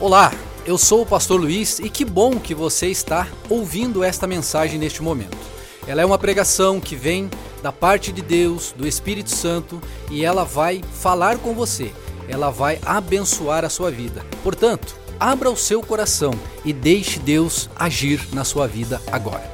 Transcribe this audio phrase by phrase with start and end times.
[0.00, 0.30] Olá,
[0.64, 5.02] eu sou o pastor Luiz e que bom que você está ouvindo esta mensagem neste
[5.02, 5.36] momento.
[5.88, 7.28] Ela é uma pregação que vem
[7.64, 11.92] da parte de Deus, do Espírito Santo, e ela vai falar com você.
[12.28, 14.24] Ela vai abençoar a sua vida.
[14.44, 16.30] Portanto, abra o seu coração
[16.64, 19.52] e deixe Deus agir na sua vida agora.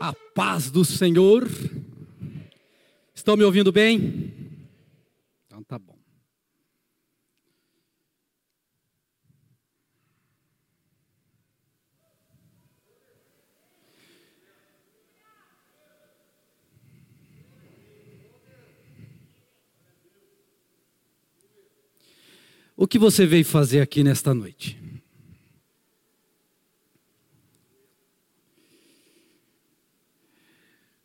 [0.00, 1.46] A paz do Senhor.
[3.14, 4.32] Estão me ouvindo bem?
[5.46, 6.00] Então tá bom.
[22.80, 24.74] O que você veio fazer aqui nesta noite?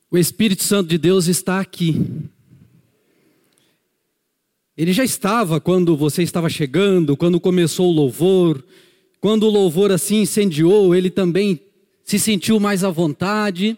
[0.10, 1.98] O Espírito Santo de Deus está aqui.
[4.78, 8.64] Ele já estava quando você estava chegando, quando começou o louvor,
[9.20, 11.60] quando o louvor assim incendiou, ele também
[12.06, 13.78] se sentiu mais à vontade.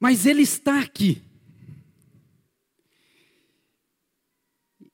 [0.00, 1.20] Mas ele está aqui.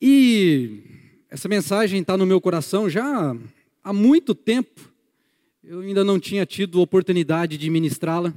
[0.01, 0.82] E
[1.33, 3.35] essa mensagem está no meu coração já
[3.83, 4.93] há muito tempo.
[5.65, 8.35] Eu ainda não tinha tido oportunidade de ministrá-la.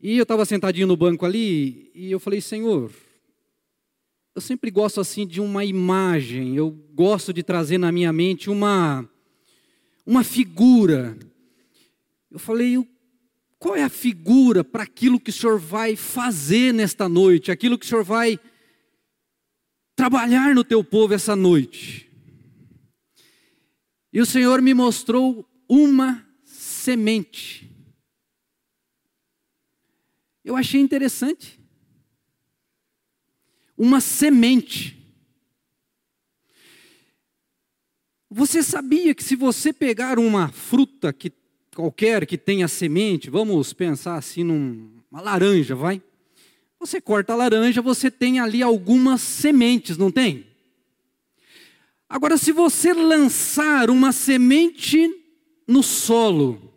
[0.00, 2.92] E eu estava sentadinho no banco ali e eu falei, Senhor,
[4.36, 9.04] eu sempre gosto assim de uma imagem, eu gosto de trazer na minha mente uma,
[10.06, 11.18] uma figura.
[12.30, 12.76] Eu falei,
[13.58, 17.84] qual é a figura para aquilo que o Senhor vai fazer nesta noite, aquilo que
[17.84, 18.38] o Senhor vai
[19.96, 22.12] trabalhar no teu povo essa noite.
[24.12, 27.68] E o Senhor me mostrou uma semente.
[30.44, 31.58] Eu achei interessante.
[33.76, 34.96] Uma semente.
[38.30, 41.32] Você sabia que se você pegar uma fruta que
[41.74, 46.02] qualquer que tenha semente, vamos pensar assim numa laranja, vai?
[46.78, 50.46] Você corta a laranja, você tem ali algumas sementes, não tem?
[52.08, 55.10] Agora, se você lançar uma semente
[55.66, 56.72] no solo,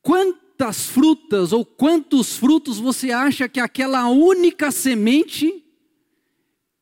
[0.00, 5.64] quantas frutas ou quantos frutos você acha que aquela única semente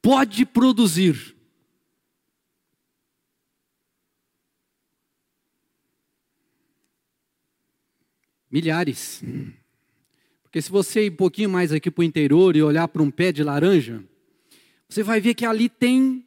[0.03, 1.34] pode produzir?
[8.55, 9.21] Milhares.
[10.45, 13.11] Porque se você ir um pouquinho mais aqui para o interior e olhar para um
[13.11, 14.01] pé de laranja,
[14.89, 16.25] você vai ver que ali tem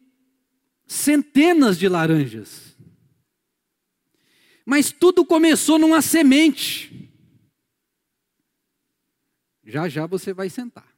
[0.85, 2.75] centenas de laranjas.
[4.65, 7.09] Mas tudo começou numa semente.
[9.63, 10.93] Já já você vai sentar.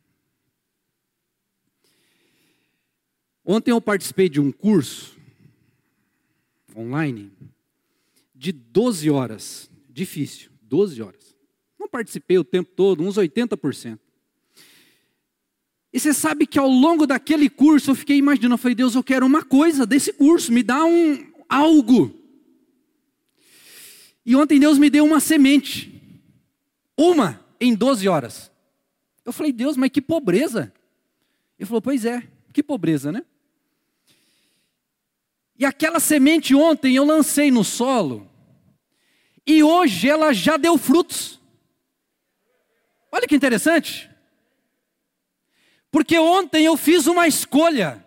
[3.46, 5.16] Ontem eu participei de um curso
[6.76, 7.32] online
[8.34, 11.36] de 12 horas, difícil, 12 horas.
[11.78, 14.00] Não participei o tempo todo, uns 80%.
[15.92, 19.04] E você sabe que ao longo daquele curso eu fiquei imaginando, eu falei, Deus, eu
[19.04, 22.14] quero uma coisa desse curso, me dá um algo.
[24.24, 25.92] E ontem Deus me deu uma semente.
[26.96, 28.52] Uma em 12 horas.
[29.26, 30.72] Eu falei, Deus, mas que pobreza.
[31.58, 33.26] Ele falou, pois é, que pobreza, né?
[35.58, 38.29] E aquela semente ontem eu lancei no solo.
[39.50, 41.42] E hoje ela já deu frutos.
[43.12, 44.08] Olha que interessante.
[45.90, 48.06] Porque ontem eu fiz uma escolha.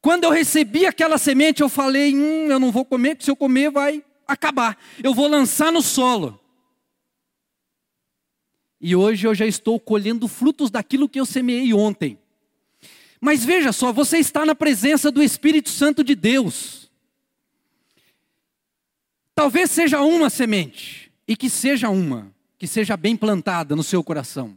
[0.00, 3.36] Quando eu recebi aquela semente, eu falei: hum, eu não vou comer, porque se eu
[3.36, 4.78] comer vai acabar.
[5.02, 6.40] Eu vou lançar no solo.
[8.80, 12.18] E hoje eu já estou colhendo frutos daquilo que eu semeei ontem.
[13.20, 16.83] Mas veja só, você está na presença do Espírito Santo de Deus.
[19.34, 24.56] Talvez seja uma semente, e que seja uma que seja bem plantada no seu coração.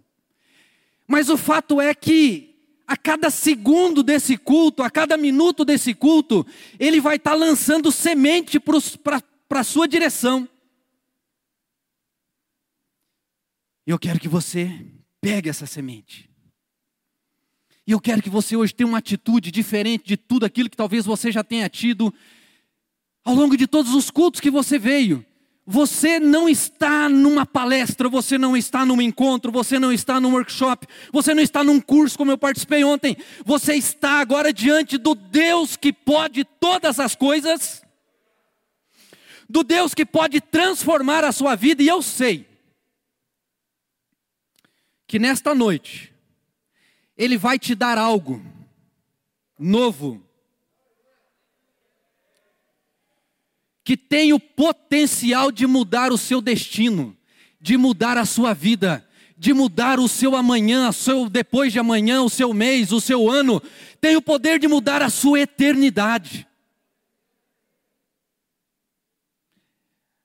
[1.08, 2.56] Mas o fato é que
[2.86, 6.46] a cada segundo desse culto, a cada minuto desse culto,
[6.80, 10.48] ele vai estar lançando semente para a sua direção.
[13.86, 14.86] Eu quero que você
[15.20, 16.30] pegue essa semente.
[17.86, 21.06] E eu quero que você hoje tenha uma atitude diferente de tudo aquilo que talvez
[21.06, 22.14] você já tenha tido
[23.28, 25.26] ao longo de todos os cultos que você veio.
[25.66, 30.88] Você não está numa palestra, você não está num encontro, você não está num workshop,
[31.12, 33.18] você não está num curso como eu participei ontem.
[33.44, 37.84] Você está agora diante do Deus que pode todas as coisas,
[39.50, 42.48] do Deus que pode transformar a sua vida, e eu sei
[45.06, 46.14] que nesta noite
[47.18, 48.42] Ele vai te dar algo
[49.60, 50.26] novo,
[53.88, 57.16] que tem o potencial de mudar o seu destino,
[57.58, 59.08] de mudar a sua vida,
[59.38, 63.32] de mudar o seu amanhã, o seu depois de amanhã, o seu mês, o seu
[63.32, 63.62] ano,
[64.02, 66.46] tem o poder de mudar a sua eternidade.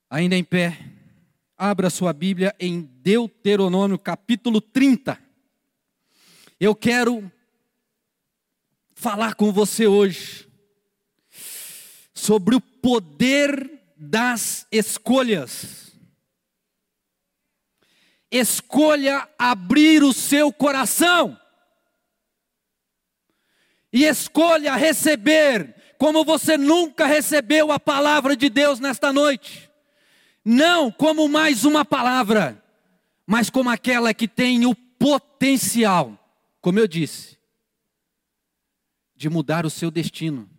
[0.09, 0.77] Ainda em pé,
[1.57, 5.17] abra sua Bíblia em Deuteronômio capítulo 30.
[6.59, 7.31] Eu quero
[8.93, 10.51] falar com você hoje
[12.13, 15.91] sobre o poder das escolhas.
[18.31, 21.39] Escolha abrir o seu coração
[23.91, 29.71] e escolha receber como você nunca recebeu a palavra de Deus nesta noite
[30.43, 32.61] não como mais uma palavra,
[33.25, 36.17] mas como aquela que tem o potencial,
[36.59, 37.37] como eu disse,
[39.15, 40.49] de mudar o seu destino,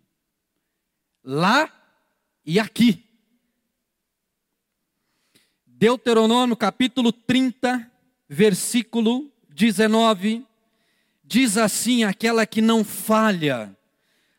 [1.25, 1.69] lá
[2.45, 3.03] e aqui.
[5.65, 7.91] Deuteronômio capítulo 30,
[8.29, 10.45] versículo 19,
[11.23, 13.75] diz assim: aquela que não falha,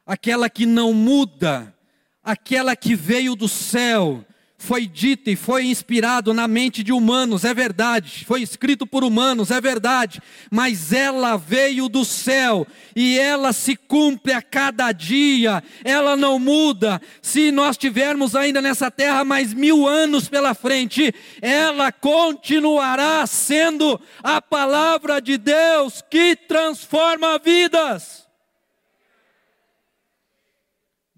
[0.06, 1.74] aquela que não muda,
[2.22, 4.24] aquela que veio do céu,
[4.58, 9.50] foi dito e foi inspirado na mente de humanos, é verdade, foi escrito por humanos,
[9.50, 10.20] é verdade,
[10.50, 17.00] mas ela veio do céu e ela se cumpre a cada dia, ela não muda.
[17.20, 24.40] Se nós tivermos ainda nessa terra mais mil anos pela frente, ela continuará sendo a
[24.40, 28.25] palavra de Deus que transforma vidas.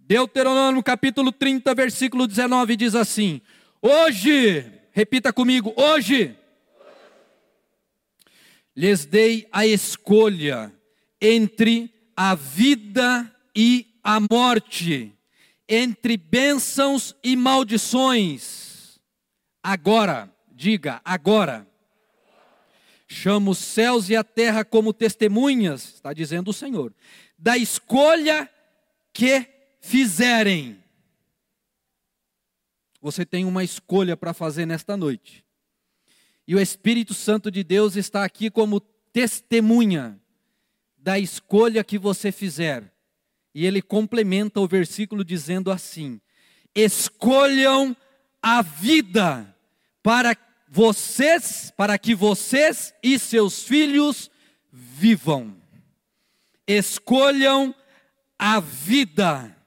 [0.09, 3.43] Deuteronômio capítulo 30, versículo 19 diz assim:
[3.83, 6.35] Hoje, repita comigo, hoje,
[8.75, 10.73] lhes dei a escolha
[11.21, 15.13] entre a vida e a morte,
[15.69, 18.99] entre bênçãos e maldições.
[19.63, 21.69] Agora, diga, agora.
[23.07, 26.95] Chamo os céus e a terra como testemunhas, está dizendo o Senhor,
[27.39, 28.49] da escolha
[29.13, 30.83] que fizerem.
[33.01, 35.45] Você tem uma escolha para fazer nesta noite.
[36.47, 38.81] E o Espírito Santo de Deus está aqui como
[39.13, 40.19] testemunha
[40.97, 42.93] da escolha que você fizer.
[43.55, 46.21] E ele complementa o versículo dizendo assim:
[46.75, 47.97] Escolham
[48.43, 49.55] a vida
[50.03, 50.37] para
[50.69, 54.31] vocês, para que vocês e seus filhos
[54.73, 55.57] vivam.
[56.67, 57.75] Escolham
[58.39, 59.58] a vida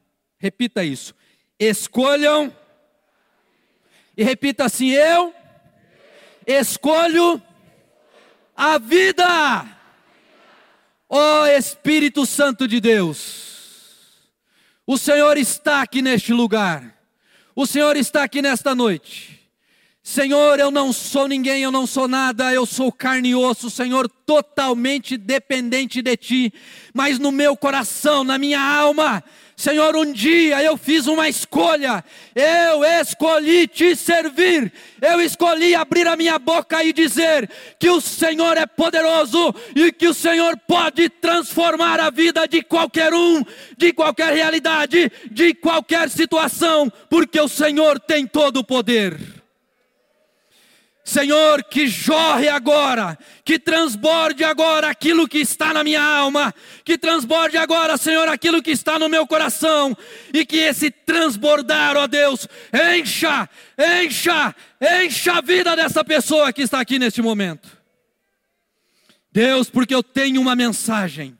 [0.42, 1.14] Repita isso.
[1.60, 2.52] Escolham.
[4.18, 5.32] E repita assim: Eu
[6.48, 7.40] escolho
[8.58, 9.68] a vida.
[11.08, 13.52] Ó oh, Espírito Santo de Deus.
[14.88, 16.98] O Senhor está aqui neste lugar.
[17.56, 19.42] O Senhor está aqui nesta noite.
[20.04, 24.10] Senhor, eu não sou ninguém, eu não sou nada, eu sou carne e osso, Senhor,
[24.10, 26.54] totalmente dependente de Ti,
[26.92, 29.24] mas no meu coração, na minha alma,
[29.62, 32.04] Senhor, um dia eu fiz uma escolha,
[32.34, 37.48] eu escolhi te servir, eu escolhi abrir a minha boca e dizer
[37.78, 43.14] que o Senhor é poderoso e que o Senhor pode transformar a vida de qualquer
[43.14, 43.46] um,
[43.78, 49.41] de qualquer realidade, de qualquer situação, porque o Senhor tem todo o poder.
[51.12, 57.58] Senhor, que jorre agora, que transborde agora aquilo que está na minha alma, que transborde
[57.58, 59.96] agora, Senhor, aquilo que está no meu coração,
[60.34, 62.48] e que esse transbordar, ó Deus,
[62.96, 64.56] encha, encha,
[65.04, 67.78] encha a vida dessa pessoa que está aqui neste momento.
[69.34, 71.38] Deus, porque eu tenho uma mensagem,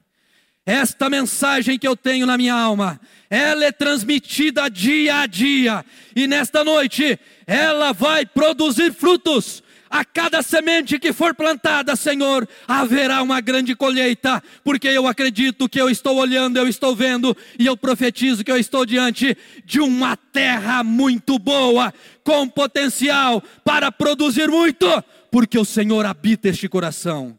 [0.66, 3.00] esta mensagem que eu tenho na minha alma,
[3.30, 9.64] ela é transmitida dia a dia, e nesta noite ela vai produzir frutos.
[9.90, 15.82] A cada semente que for plantada, Senhor, haverá uma grande colheita, porque eu acredito que
[15.82, 20.16] eu estou olhando, eu estou vendo, e eu profetizo que eu estou diante de uma
[20.16, 24.88] terra muito boa, com potencial para produzir muito,
[25.30, 27.38] porque o Senhor habita este coração.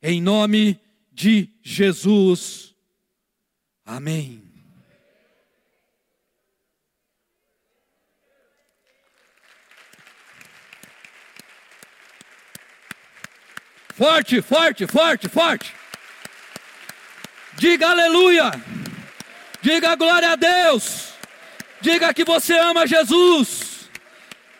[0.00, 2.74] Em nome de Jesus.
[3.84, 4.50] Amém.
[14.00, 15.74] Forte, forte, forte, forte.
[17.58, 18.50] Diga aleluia.
[19.60, 21.12] Diga glória a Deus.
[21.82, 23.90] Diga que você ama Jesus.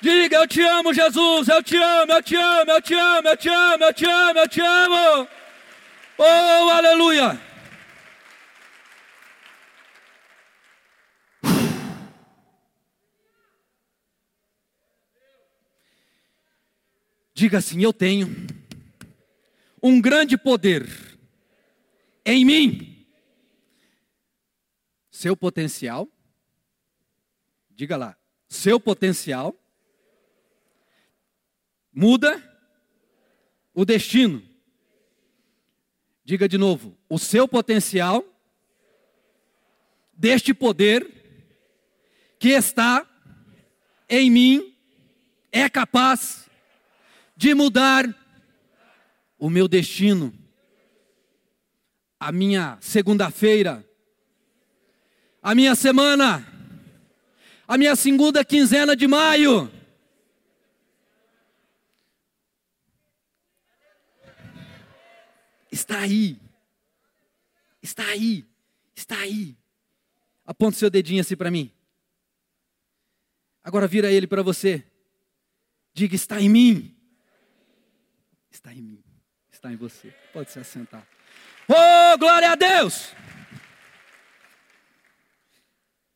[0.01, 1.49] Diga eu te amo, Jesus.
[1.49, 4.39] Eu te amo, eu te amo, eu te amo, eu te amo, eu te amo,
[4.39, 5.29] eu te amo.
[6.23, 7.41] Oh, aleluia!
[17.33, 18.29] Diga assim: Eu tenho
[19.83, 20.87] um grande poder
[22.23, 23.07] em mim.
[25.11, 26.07] Seu potencial,
[27.71, 28.15] diga lá,
[28.47, 29.57] seu potencial
[31.91, 32.39] muda
[33.73, 34.50] o destino.
[36.31, 38.25] Diga de novo, o seu potencial
[40.13, 41.05] deste poder
[42.39, 43.05] que está
[44.09, 44.77] em mim
[45.51, 46.49] é capaz
[47.37, 48.09] de mudar
[49.41, 50.33] o meu destino.
[52.21, 53.85] A minha segunda-feira,
[55.43, 56.47] a minha semana,
[57.67, 59.69] a minha segunda quinzena de maio.
[65.71, 66.39] Está aí.
[67.83, 68.45] Está aí.
[68.95, 69.57] Está aí.
[70.45, 71.71] Aponta seu dedinho assim para mim.
[73.63, 74.85] Agora vira ele para você.
[75.93, 76.97] Diga: está em mim.
[78.51, 79.05] Está em mim.
[79.51, 80.13] Está em você.
[80.33, 81.07] Pode se assentar.
[81.69, 83.13] Oh, glória a Deus!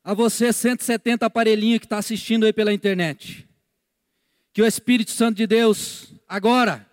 [0.03, 3.49] A você, 170 aparelhinho que está assistindo aí pela internet.
[4.53, 6.87] Que o Espírito Santo de Deus, agora,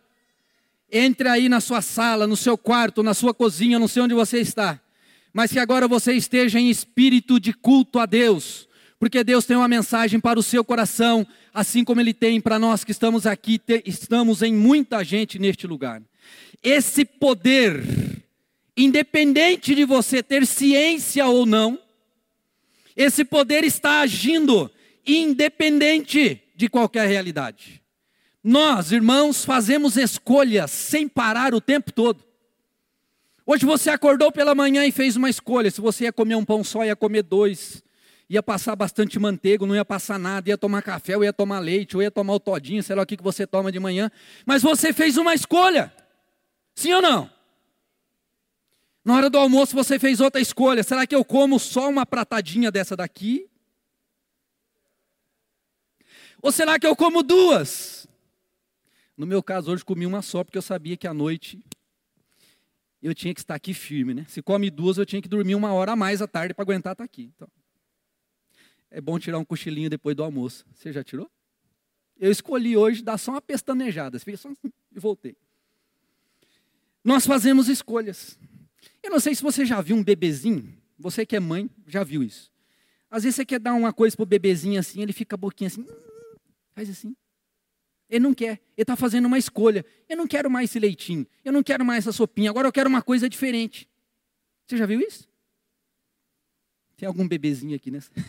[0.91, 4.39] entre aí na sua sala, no seu quarto, na sua cozinha, não sei onde você
[4.39, 4.79] está.
[5.33, 8.67] Mas que agora você esteja em espírito de culto a Deus.
[8.99, 12.83] Porque Deus tem uma mensagem para o seu coração, assim como Ele tem para nós
[12.83, 16.01] que estamos aqui, estamos em muita gente neste lugar.
[16.61, 17.83] Esse poder,
[18.77, 21.79] independente de você ter ciência ou não,
[22.95, 24.69] esse poder está agindo
[25.07, 27.80] independente de qualquer realidade.
[28.43, 32.23] Nós, irmãos, fazemos escolhas sem parar o tempo todo.
[33.45, 35.69] Hoje você acordou pela manhã e fez uma escolha.
[35.69, 37.83] Se você ia comer um pão só, ia comer dois.
[38.29, 40.49] Ia passar bastante manteiga, não ia passar nada.
[40.49, 43.05] Ia tomar café, ou ia tomar leite, ou ia tomar o todinho, sei lá o
[43.05, 44.09] que você toma de manhã.
[44.45, 45.93] Mas você fez uma escolha.
[46.73, 47.29] Sim ou não?
[49.03, 50.83] Na hora do almoço você fez outra escolha.
[50.83, 53.47] Será que eu como só uma pratadinha dessa daqui?
[56.41, 58.00] Ou será que eu como duas?
[59.21, 61.63] No meu caso, hoje comi uma só, porque eu sabia que à noite
[63.03, 64.25] eu tinha que estar aqui firme, né?
[64.27, 66.93] Se come duas, eu tinha que dormir uma hora a mais à tarde para aguentar
[66.93, 67.31] estar aqui.
[67.35, 67.47] Então,
[68.89, 70.65] é bom tirar um cochilinho depois do almoço.
[70.73, 71.29] Você já tirou?
[72.17, 74.17] Eu escolhi hoje dar só uma pestanejada.
[74.17, 75.37] Fiquei só assim e voltei.
[77.03, 78.39] Nós fazemos escolhas.
[79.03, 82.23] Eu não sei se você já viu um bebezinho, você que é mãe, já viu
[82.23, 82.51] isso.
[83.07, 85.67] Às vezes você quer dar uma coisa para o bebezinho assim, ele fica a boquinha
[85.67, 86.37] assim, hum",
[86.73, 87.15] faz assim.
[88.11, 89.83] Ele não quer, ele está fazendo uma escolha.
[90.07, 92.89] Eu não quero mais esse leitinho, eu não quero mais essa sopinha, agora eu quero
[92.89, 93.89] uma coisa diferente.
[94.67, 95.27] Você já viu isso?
[96.97, 98.11] Tem algum bebezinho aqui nessa?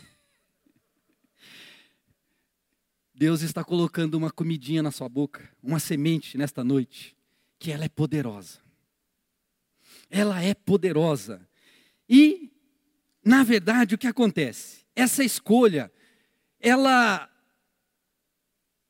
[3.15, 7.15] Deus está colocando uma comidinha na sua boca, uma semente nesta noite,
[7.59, 8.63] que ela é poderosa
[10.13, 11.41] ela é poderosa.
[12.09, 12.53] E,
[13.25, 14.85] na verdade, o que acontece?
[14.95, 15.91] Essa escolha,
[16.61, 17.29] ela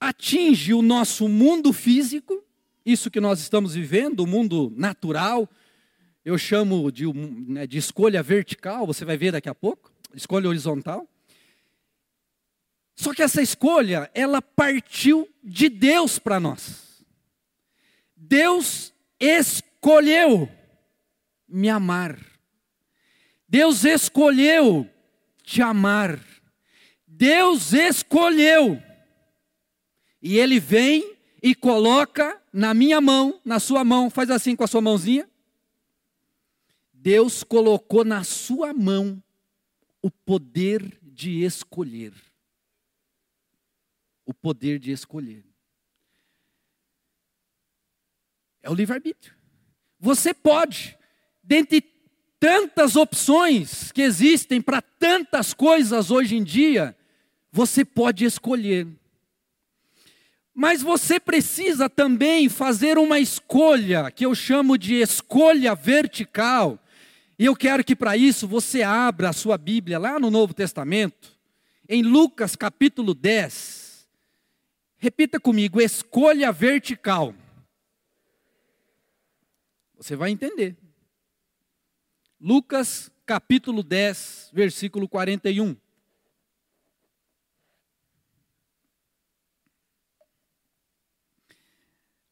[0.02, 2.42] atinge o nosso mundo físico,
[2.84, 5.48] isso que nós estamos vivendo, o mundo natural,
[6.24, 11.08] eu chamo de, né, de escolha vertical, você vai ver daqui a pouco, escolha horizontal.
[12.96, 17.04] Só que essa escolha, ela partiu de Deus para nós.
[18.16, 20.48] Deus escolheu
[21.48, 22.18] me amar.
[23.48, 24.90] Deus escolheu
[25.44, 26.18] te amar.
[27.06, 28.82] Deus escolheu.
[30.22, 34.68] E Ele vem e coloca na minha mão, na sua mão, faz assim com a
[34.68, 35.28] sua mãozinha.
[36.92, 39.22] Deus colocou na sua mão
[40.00, 42.12] o poder de escolher.
[44.24, 45.44] O poder de escolher.
[48.62, 49.34] É o livre-arbítrio.
[49.98, 50.96] Você pode
[51.42, 51.82] dentre
[52.38, 56.96] tantas opções que existem para tantas coisas hoje em dia,
[57.50, 58.86] você pode escolher.
[60.54, 66.78] Mas você precisa também fazer uma escolha, que eu chamo de escolha vertical.
[67.38, 71.36] E eu quero que para isso você abra a sua Bíblia lá no Novo Testamento,
[71.88, 74.06] em Lucas capítulo 10.
[74.98, 77.34] Repita comigo: escolha vertical.
[79.96, 80.76] Você vai entender.
[82.40, 85.76] Lucas capítulo 10, versículo 41.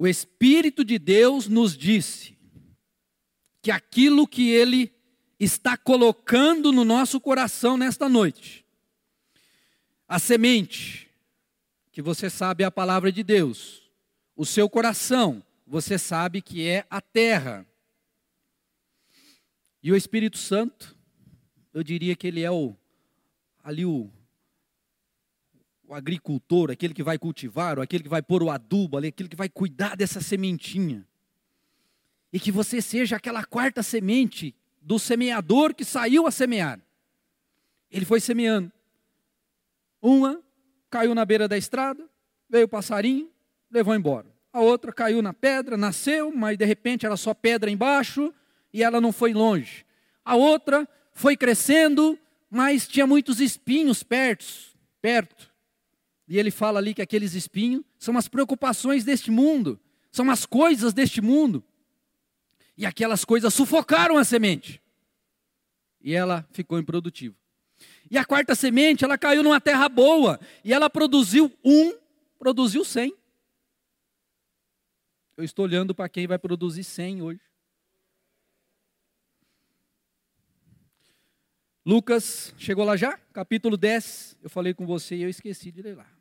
[0.01, 2.35] O Espírito de Deus nos disse:
[3.61, 4.91] que aquilo que Ele
[5.39, 8.65] está colocando no nosso coração nesta noite,
[10.09, 11.11] a semente,
[11.93, 13.91] que você sabe é a palavra de Deus,
[14.35, 17.67] o seu coração, você sabe que é a terra,
[19.83, 20.97] e o Espírito Santo,
[21.75, 22.75] eu diria que ele é o
[23.63, 24.11] ali o,
[25.91, 29.35] o agricultor, aquele que vai cultivar, ou aquele que vai pôr o adubo, aquele que
[29.35, 31.05] vai cuidar dessa sementinha.
[32.33, 36.81] E que você seja aquela quarta semente do semeador que saiu a semear.
[37.91, 38.71] Ele foi semeando.
[40.01, 40.41] Uma
[40.89, 42.09] caiu na beira da estrada,
[42.49, 43.29] veio o passarinho,
[43.69, 44.29] levou embora.
[44.53, 48.33] A outra caiu na pedra, nasceu, mas de repente era só pedra embaixo
[48.73, 49.85] e ela não foi longe.
[50.25, 52.17] A outra foi crescendo,
[52.49, 54.47] mas tinha muitos espinhos perto,
[55.03, 55.50] perto.
[56.31, 59.81] E ele fala ali que aqueles espinhos são as preocupações deste mundo,
[60.13, 61.65] são as coisas deste mundo.
[62.79, 64.81] E aquelas coisas sufocaram a semente.
[66.01, 67.35] E ela ficou improdutiva.
[68.09, 70.39] E a quarta semente, ela caiu numa terra boa.
[70.65, 71.99] E ela produziu um,
[72.39, 73.13] produziu cem.
[75.37, 77.41] Eu estou olhando para quem vai produzir cem hoje.
[81.85, 83.19] Lucas, chegou lá já?
[83.33, 84.37] Capítulo 10.
[84.45, 86.20] Eu falei com você e eu esqueci de ler lá.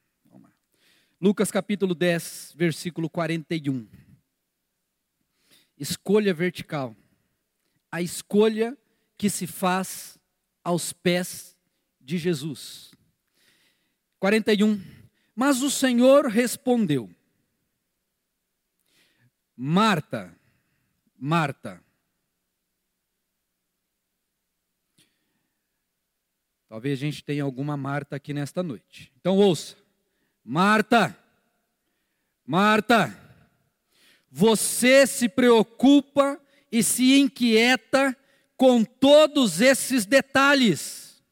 [1.21, 3.87] Lucas capítulo 10, versículo 41
[5.79, 6.95] escolha vertical,
[7.91, 8.77] a escolha
[9.17, 10.19] que se faz
[10.63, 11.57] aos pés
[11.99, 12.91] de Jesus.
[14.19, 14.83] 41.
[15.33, 17.09] Mas o Senhor respondeu:
[19.55, 20.37] Marta,
[21.17, 21.83] Marta.
[26.67, 29.11] Talvez a gente tenha alguma Marta aqui nesta noite.
[29.17, 29.88] Então ouça.
[30.51, 31.15] Marta,
[32.43, 33.15] Marta,
[34.31, 36.41] você se preocupa
[36.71, 38.17] e se inquieta
[38.57, 41.23] com todos esses detalhes.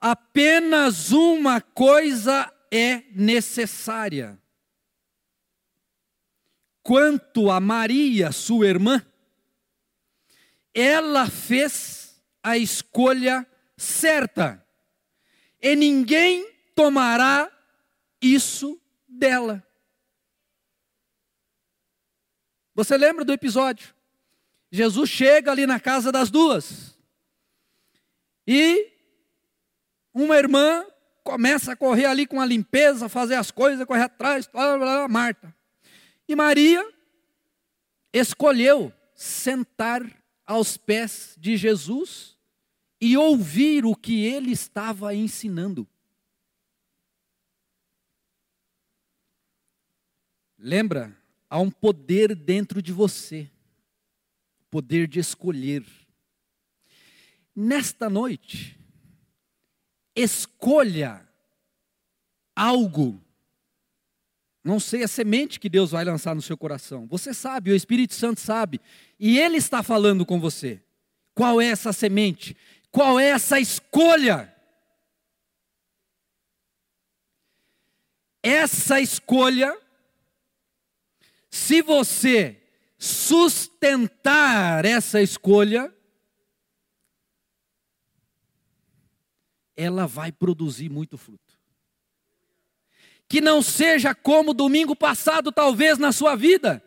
[0.00, 4.36] Apenas uma coisa é necessária.
[6.82, 9.06] Quanto a Maria, sua irmã,
[10.74, 14.66] ela fez a escolha certa,
[15.60, 17.51] e ninguém tomará
[18.22, 19.66] isso dela.
[22.74, 23.94] Você lembra do episódio?
[24.70, 26.96] Jesus chega ali na casa das duas.
[28.46, 28.90] E
[30.14, 30.84] uma irmã
[31.22, 35.08] começa a correr ali com a limpeza, fazer as coisas, correr atrás, blá, blá, blá,
[35.08, 35.54] Marta.
[36.26, 36.86] E Maria
[38.12, 40.02] escolheu sentar
[40.46, 42.36] aos pés de Jesus
[43.00, 45.86] e ouvir o que ele estava ensinando.
[50.64, 51.14] Lembra
[51.50, 53.50] há um poder dentro de você
[54.70, 55.84] poder de escolher.
[57.54, 58.78] Nesta noite,
[60.16, 61.28] escolha
[62.56, 63.20] algo.
[64.64, 67.06] Não sei a semente que Deus vai lançar no seu coração.
[67.08, 68.80] Você sabe, o Espírito Santo sabe.
[69.18, 70.80] E Ele está falando com você.
[71.34, 72.56] Qual é essa semente?
[72.90, 74.54] Qual é essa escolha?
[78.42, 79.81] Essa escolha
[81.52, 82.62] se você
[82.96, 85.94] sustentar essa escolha,
[89.76, 91.60] ela vai produzir muito fruto.
[93.28, 96.82] Que não seja como domingo passado, talvez na sua vida,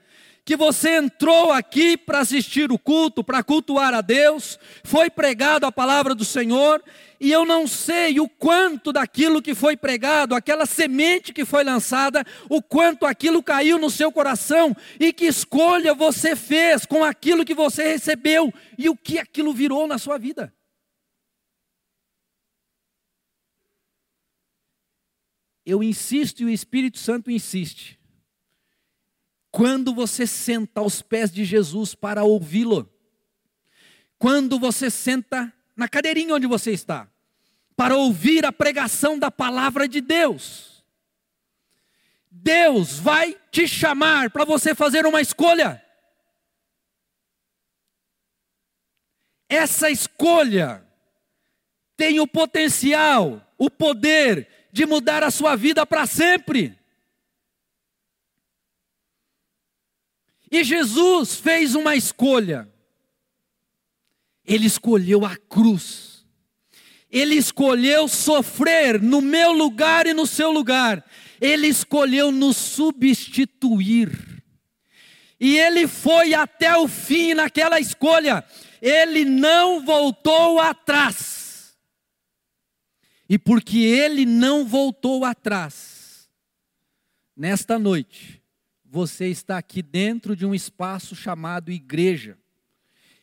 [0.46, 5.72] que você entrou aqui para assistir o culto, para cultuar a Deus, foi pregado a
[5.72, 6.84] palavra do Senhor
[7.20, 12.24] e eu não sei o quanto daquilo que foi pregado, aquela semente que foi lançada,
[12.48, 17.56] o quanto aquilo caiu no seu coração e que escolha você fez com aquilo que
[17.56, 20.54] você recebeu e o que aquilo virou na sua vida.
[25.66, 27.98] Eu insisto e o Espírito Santo insiste.
[29.56, 32.94] Quando você senta aos pés de Jesus para ouvi-lo,
[34.20, 37.10] quando você senta na cadeirinha onde você está,
[37.74, 40.84] para ouvir a pregação da palavra de Deus.
[42.30, 45.82] Deus vai te chamar para você fazer uma escolha.
[49.48, 50.86] Essa escolha
[51.96, 56.78] tem o potencial, o poder de mudar a sua vida para sempre.
[60.56, 62.66] E Jesus fez uma escolha.
[64.46, 66.26] Ele escolheu a cruz.
[67.12, 71.06] Ele escolheu sofrer no meu lugar e no seu lugar.
[71.42, 74.42] Ele escolheu nos substituir.
[75.38, 78.42] E ele foi até o fim naquela escolha.
[78.82, 81.76] Ele não voltou atrás.
[83.28, 86.30] E porque ele não voltou atrás,
[87.36, 88.45] nesta noite,
[88.96, 92.38] você está aqui dentro de um espaço chamado igreja.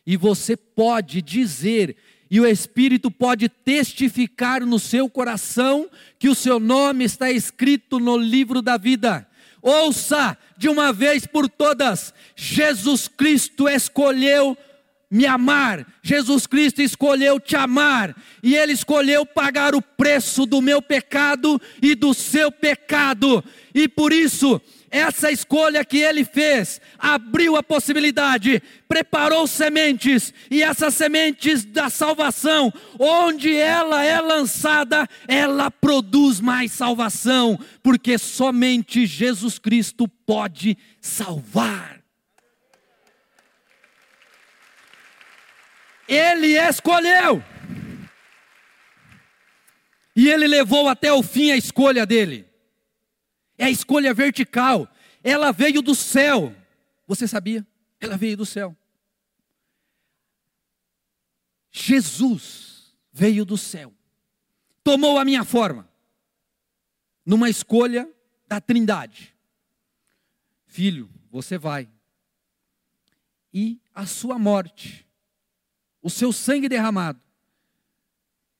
[0.05, 1.97] E você pode dizer,
[2.29, 8.15] e o Espírito pode testificar no seu coração, que o seu nome está escrito no
[8.15, 9.27] livro da vida.
[9.63, 14.55] Ouça de uma vez por todas: Jesus Cristo escolheu
[15.09, 20.83] me amar, Jesus Cristo escolheu te amar, e Ele escolheu pagar o preço do meu
[20.83, 24.61] pecado e do seu pecado, e por isso
[24.93, 32.71] essa escolha que ele fez abriu a possibilidade, preparou sementes, e essas sementes da salvação,
[32.99, 41.99] onde ela é lançada, ela produz mais salvação, porque somente Jesus Cristo pode salvar.
[46.07, 47.43] Ele escolheu.
[50.15, 52.52] E ele levou até o fim a escolha dele.
[53.63, 54.93] É a escolha vertical.
[55.23, 56.53] Ela veio do céu.
[57.07, 57.65] Você sabia?
[57.97, 58.75] Ela veio do céu.
[61.71, 63.93] Jesus veio do céu.
[64.83, 65.89] Tomou a minha forma.
[67.25, 68.05] Numa escolha
[68.49, 69.33] da Trindade.
[70.65, 71.89] Filho, você vai.
[73.53, 75.07] E a sua morte,
[76.01, 77.21] o seu sangue derramado,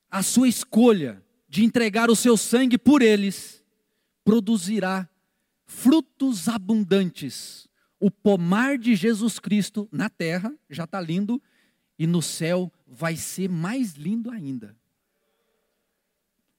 [0.10, 3.63] a sua escolha de entregar o seu sangue por eles,
[4.24, 5.08] produzirá
[5.66, 7.68] frutos abundantes.
[8.00, 11.42] O pomar de Jesus Cristo na terra já está lindo
[11.98, 14.76] e no céu vai ser mais lindo ainda.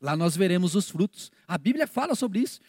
[0.00, 1.30] Lá nós veremos os frutos.
[1.46, 2.60] A Bíblia fala sobre isso,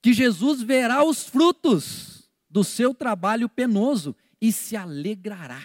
[0.00, 5.64] que Jesus verá os frutos do seu trabalho penoso e se alegrará.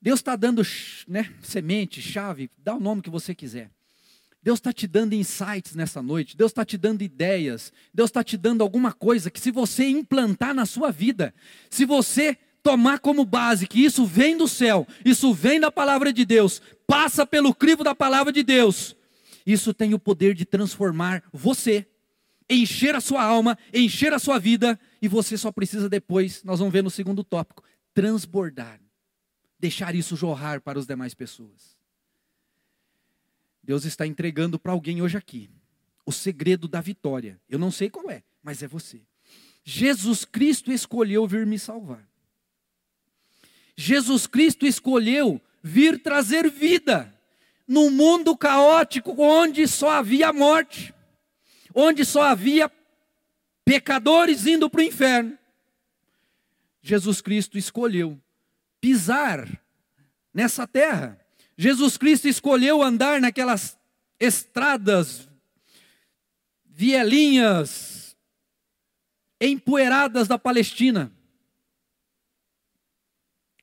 [0.00, 0.62] Deus está dando
[1.06, 3.70] né, semente, chave, dá o nome que você quiser.
[4.42, 8.38] Deus está te dando insights nessa noite, Deus está te dando ideias, Deus está te
[8.38, 11.34] dando alguma coisa que, se você implantar na sua vida,
[11.68, 16.24] se você tomar como base que isso vem do céu, isso vem da palavra de
[16.24, 18.96] Deus, passa pelo crivo da palavra de Deus,
[19.44, 21.86] isso tem o poder de transformar você,
[22.48, 26.72] encher a sua alma, encher a sua vida, e você só precisa depois, nós vamos
[26.72, 28.80] ver no segundo tópico, transbordar,
[29.58, 31.79] deixar isso jorrar para as demais pessoas.
[33.62, 35.50] Deus está entregando para alguém hoje aqui
[36.04, 37.40] o segredo da vitória.
[37.48, 39.00] Eu não sei qual é, mas é você.
[39.62, 42.08] Jesus Cristo escolheu vir me salvar.
[43.76, 47.14] Jesus Cristo escolheu vir trazer vida
[47.66, 50.92] num mundo caótico onde só havia morte,
[51.74, 52.70] onde só havia
[53.64, 55.38] pecadores indo para o inferno.
[56.82, 58.20] Jesus Cristo escolheu
[58.80, 59.48] pisar
[60.32, 61.19] nessa terra
[61.60, 63.78] Jesus Cristo escolheu andar naquelas
[64.18, 65.28] estradas,
[66.64, 68.16] vielinhas,
[69.38, 71.12] empoeiradas da Palestina.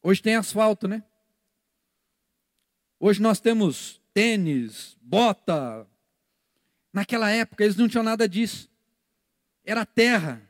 [0.03, 1.01] Hoje tem asfalto, né?
[2.99, 5.87] Hoje nós temos tênis, bota.
[6.93, 8.69] Naquela época eles não tinham nada disso.
[9.65, 10.47] Era terra,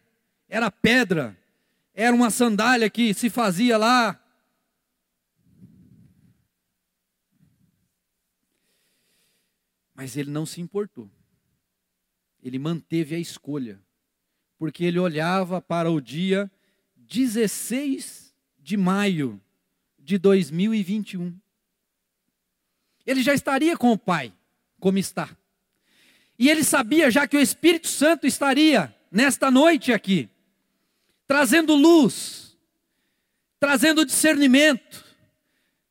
[0.49, 1.37] era pedra,
[1.93, 4.21] era uma sandália que se fazia lá
[9.97, 11.09] Mas ele não se importou.
[12.43, 13.81] Ele manteve a escolha.
[14.59, 16.49] Porque ele olhava para o dia
[16.95, 19.41] 16 de maio
[19.97, 21.35] de 2021.
[23.07, 24.31] Ele já estaria com o Pai,
[24.79, 25.35] como está.
[26.37, 30.29] E ele sabia já que o Espírito Santo estaria nesta noite aqui,
[31.25, 32.55] trazendo luz,
[33.59, 35.03] trazendo discernimento,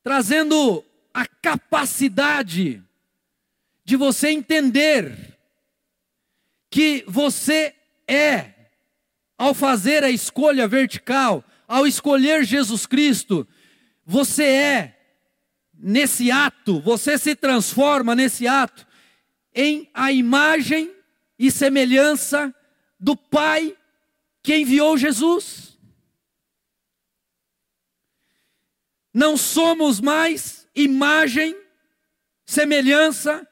[0.01, 2.86] trazendo a capacidade
[3.87, 5.37] de você entender
[6.69, 7.73] que você
[8.05, 8.51] é,
[9.37, 13.47] ao fazer a escolha vertical, ao escolher Jesus Cristo,
[14.05, 14.99] você é,
[15.73, 18.85] nesse ato, você se transforma nesse ato
[19.55, 20.93] em a imagem
[21.39, 22.53] e semelhança
[22.99, 23.73] do Pai
[24.43, 25.79] que enviou Jesus.
[29.13, 31.57] Não somos mais imagem,
[32.45, 33.47] semelhança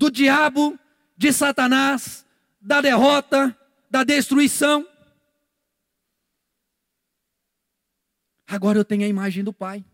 [0.00, 0.78] do diabo,
[1.14, 2.24] de Satanás,
[2.58, 3.54] da derrota,
[3.90, 4.88] da destruição.
[8.48, 9.84] Agora eu tenho a imagem do Pai,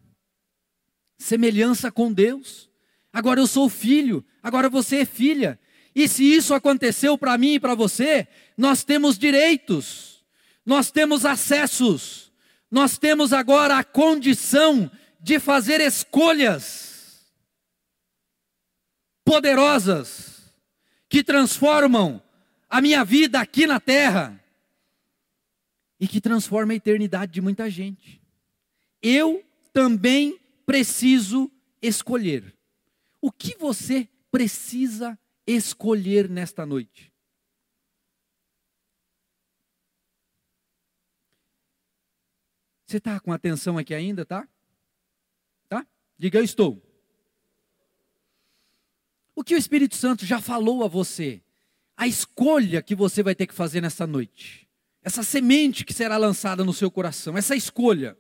[1.19, 2.71] semelhança com Deus.
[3.13, 5.59] Agora eu sou filho, agora você é filha.
[5.93, 10.25] E se isso aconteceu para mim e para você, nós temos direitos,
[10.65, 12.33] nós temos acessos,
[12.71, 14.89] nós temos agora a condição
[15.21, 16.86] de fazer escolhas
[19.27, 20.55] poderosas
[21.09, 22.23] que transformam
[22.71, 24.41] a minha vida aqui na terra
[25.99, 28.23] e que transforma a eternidade de muita gente.
[29.03, 31.51] Eu também preciso
[31.83, 32.57] escolher.
[33.21, 37.13] O que você precisa escolher nesta noite?
[42.87, 44.49] Você está com atenção aqui ainda, tá?
[45.69, 45.85] Tá?
[46.17, 46.86] Diga eu estou.
[49.37, 51.43] O que o Espírito Santo já falou a você?
[51.95, 54.67] A escolha que você vai ter que fazer nessa noite.
[55.03, 58.17] Essa semente que será lançada no seu coração, essa escolha.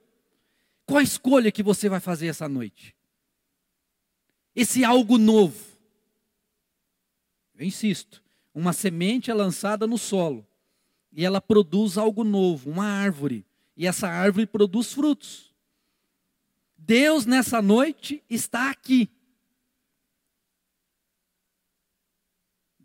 [0.84, 2.94] Qual a escolha que você vai fazer essa noite?
[4.54, 5.58] Esse algo novo.
[7.58, 8.22] Eu insisto,
[8.54, 10.46] uma semente é lançada no solo
[11.10, 15.54] e ela produz algo novo, uma árvore e essa árvore produz frutos.
[16.76, 19.08] Deus nessa noite está aqui,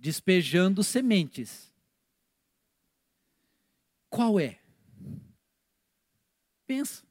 [0.02, 1.72] despejando sementes.
[4.10, 4.60] Qual é?
[6.66, 7.06] Pensa.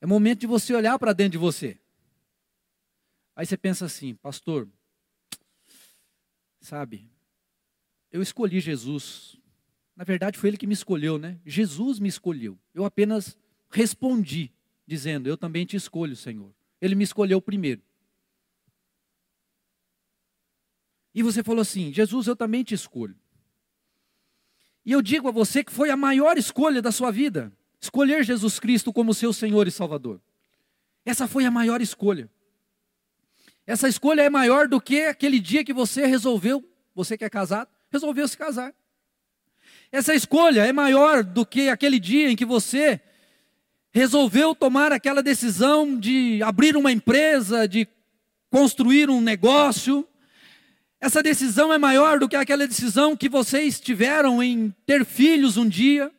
[0.00, 1.80] É momento de você olhar para dentro de você.
[3.34, 4.68] Aí você pensa assim, pastor,
[6.60, 7.10] sabe,
[8.10, 9.38] eu escolhi Jesus
[9.98, 11.40] na verdade, foi ele que me escolheu, né?
[11.44, 12.56] Jesus me escolheu.
[12.72, 13.36] Eu apenas
[13.68, 14.52] respondi,
[14.86, 16.54] dizendo: Eu também te escolho, Senhor.
[16.80, 17.82] Ele me escolheu primeiro.
[21.18, 23.16] E você falou assim: Jesus, eu também te escolho.
[24.86, 28.60] E eu digo a você que foi a maior escolha da sua vida escolher Jesus
[28.60, 30.20] Cristo como seu Senhor e Salvador.
[31.04, 32.30] Essa foi a maior escolha.
[33.66, 37.68] Essa escolha é maior do que aquele dia que você resolveu, você que é casado,
[37.90, 38.72] resolveu se casar.
[39.90, 43.00] Essa escolha é maior do que aquele dia em que você
[43.90, 47.88] resolveu tomar aquela decisão de abrir uma empresa, de
[48.50, 50.07] construir um negócio.
[51.00, 55.68] Essa decisão é maior do que aquela decisão que vocês tiveram em ter filhos um
[55.68, 56.12] dia.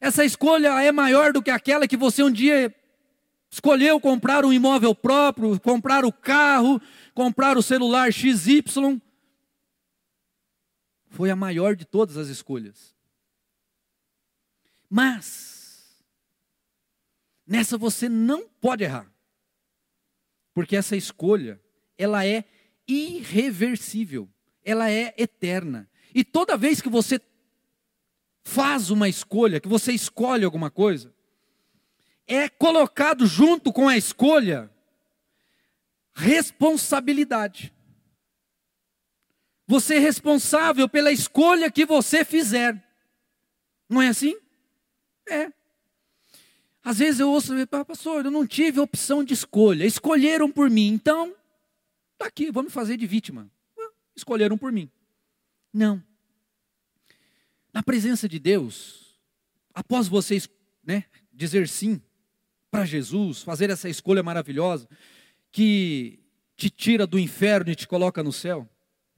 [0.00, 2.74] Essa escolha é maior do que aquela que você um dia
[3.50, 6.80] escolheu comprar um imóvel próprio, comprar o carro,
[7.14, 9.00] comprar o celular XY
[11.12, 12.94] foi a maior de todas as escolhas.
[14.88, 16.02] Mas,
[17.46, 19.06] nessa você não pode errar.
[20.54, 21.60] Porque essa escolha,
[21.96, 22.44] ela é
[22.86, 24.28] irreversível,
[24.64, 25.88] ela é eterna.
[26.14, 27.20] E toda vez que você
[28.44, 31.12] faz uma escolha, que você escolhe alguma coisa,
[32.26, 34.70] é colocado junto com a escolha
[36.14, 37.72] responsabilidade.
[39.66, 42.82] Você é responsável pela escolha que você fizer.
[43.88, 44.36] Não é assim?
[45.28, 45.50] É.
[46.84, 47.54] Às vezes eu ouço,
[47.86, 49.86] pastor, eu não tive opção de escolha.
[49.86, 50.88] Escolheram por mim.
[50.88, 51.34] Então,
[52.22, 53.50] tá aqui, vamos fazer de vítima.
[54.14, 54.90] Escolheram por mim.
[55.72, 56.02] Não.
[57.72, 59.20] Na presença de Deus,
[59.74, 60.48] após vocês
[60.84, 62.00] né, dizer sim
[62.70, 64.88] para Jesus, fazer essa escolha maravilhosa,
[65.50, 66.20] que
[66.56, 68.68] te tira do inferno e te coloca no céu,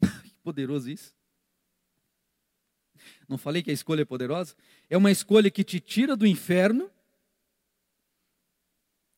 [0.43, 1.14] poderoso isso.
[3.29, 4.55] Não falei que a escolha é poderosa?
[4.88, 6.90] É uma escolha que te tira do inferno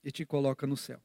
[0.03, 1.01] e te coloca no céu.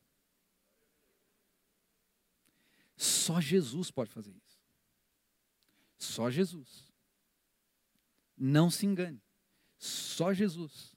[3.02, 4.62] Só Jesus pode fazer isso.
[5.98, 6.94] Só Jesus.
[8.38, 9.20] Não se engane.
[9.80, 10.96] Só Jesus.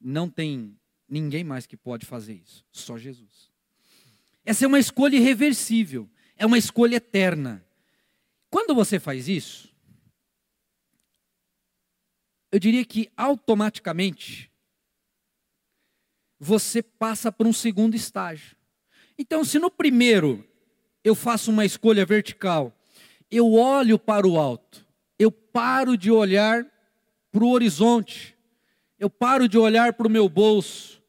[0.00, 0.76] Não tem
[1.08, 2.64] ninguém mais que pode fazer isso.
[2.72, 3.52] Só Jesus.
[4.44, 6.10] Essa é uma escolha irreversível.
[6.36, 7.64] É uma escolha eterna.
[8.50, 9.72] Quando você faz isso,
[12.50, 14.50] eu diria que automaticamente
[16.36, 18.56] você passa para um segundo estágio.
[19.16, 20.48] Então, se no primeiro
[21.04, 22.72] eu faço uma escolha vertical,
[23.30, 24.86] eu olho para o alto,
[25.18, 26.66] eu paro de olhar
[27.30, 28.36] para o horizonte,
[28.98, 31.02] eu paro de olhar para o meu bolso,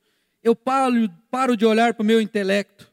[0.44, 2.92] eu paro, paro de olhar para o meu intelecto,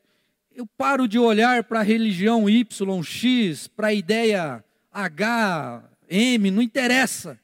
[0.53, 6.61] eu paro de olhar para a religião Y, X, para a ideia H, M, não
[6.61, 7.39] interessa.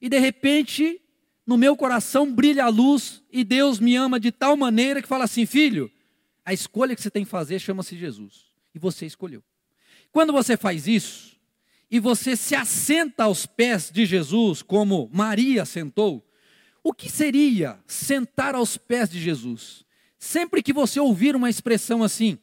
[0.00, 1.00] E de repente,
[1.46, 5.24] no meu coração brilha a luz e Deus me ama de tal maneira que fala
[5.24, 5.90] assim: filho,
[6.44, 8.49] a escolha que você tem que fazer chama-se Jesus.
[8.74, 9.42] E você escolheu.
[10.12, 11.30] Quando você faz isso,
[11.90, 16.24] e você se assenta aos pés de Jesus, como Maria sentou,
[16.82, 19.84] o que seria sentar aos pés de Jesus?
[20.18, 22.38] Sempre que você ouvir uma expressão assim,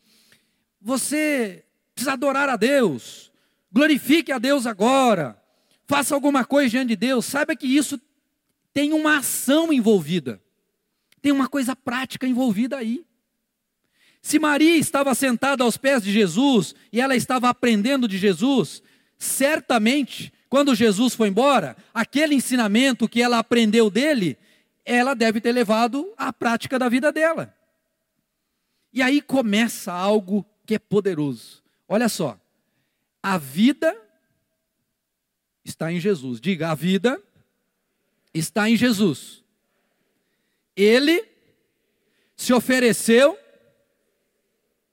[0.82, 1.64] você
[1.96, 3.32] precisa adorar a Deus,
[3.72, 5.42] glorifique a Deus agora,
[5.86, 8.00] faça alguma coisa diante de Deus, saiba que isso
[8.74, 10.42] tem uma ação envolvida,
[11.22, 13.06] tem uma coisa prática envolvida aí.
[14.22, 18.82] Se Maria estava sentada aos pés de Jesus e ela estava aprendendo de Jesus,
[19.18, 24.38] certamente, quando Jesus foi embora, aquele ensinamento que ela aprendeu dele,
[24.86, 27.54] ela deve ter levado à prática da vida dela.
[28.94, 31.64] E aí começa algo que é poderoso.
[31.88, 32.40] Olha só,
[33.22, 33.96] a vida
[35.64, 36.40] está em Jesus.
[36.40, 37.22] Diga, a vida
[38.34, 39.44] está em Jesus.
[40.76, 41.26] Ele
[42.36, 43.38] se ofereceu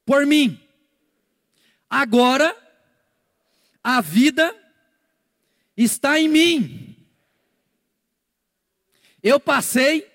[0.04, 0.60] por mim.
[1.88, 2.56] Agora,
[3.82, 4.54] a vida
[5.76, 6.96] está em mim.
[9.22, 10.10] Eu passei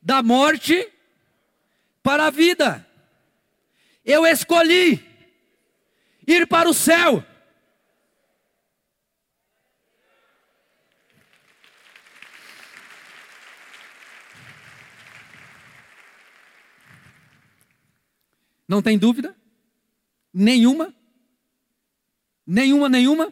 [0.00, 0.90] da morte
[2.02, 2.86] para a vida.
[4.04, 5.00] Eu escolhi
[6.26, 7.24] ir para o céu.
[18.72, 19.36] Não tem dúvida?
[20.32, 20.94] Nenhuma?
[22.46, 23.30] Nenhuma, nenhuma?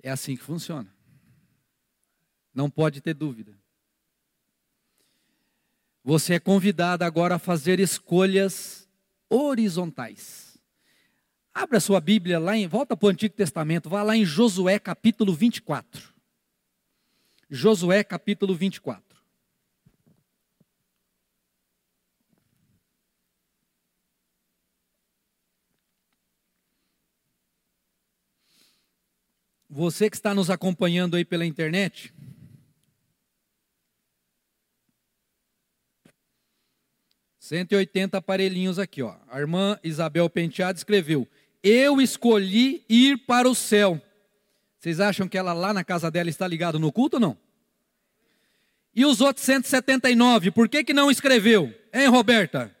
[0.00, 0.88] É assim que funciona.
[2.54, 3.58] Não pode ter dúvida.
[6.04, 8.88] Você é convidado agora a fazer escolhas
[9.28, 10.56] horizontais.
[11.52, 15.34] Abra sua Bíblia lá em, volta para o Antigo Testamento, vá lá em Josué capítulo
[15.34, 16.14] 24.
[17.50, 19.09] Josué capítulo 24.
[29.70, 32.12] Você que está nos acompanhando aí pela internet,
[37.38, 39.16] Cento e oitenta aparelhinhos aqui, ó.
[39.28, 41.26] A irmã Isabel Penteado escreveu:
[41.64, 44.00] Eu escolhi ir para o céu.
[44.78, 47.38] Vocês acham que ela lá na casa dela está ligada no culto ou não?
[48.94, 51.74] E os outros 179, por que, que não escreveu?
[51.92, 52.74] Hein, Roberta?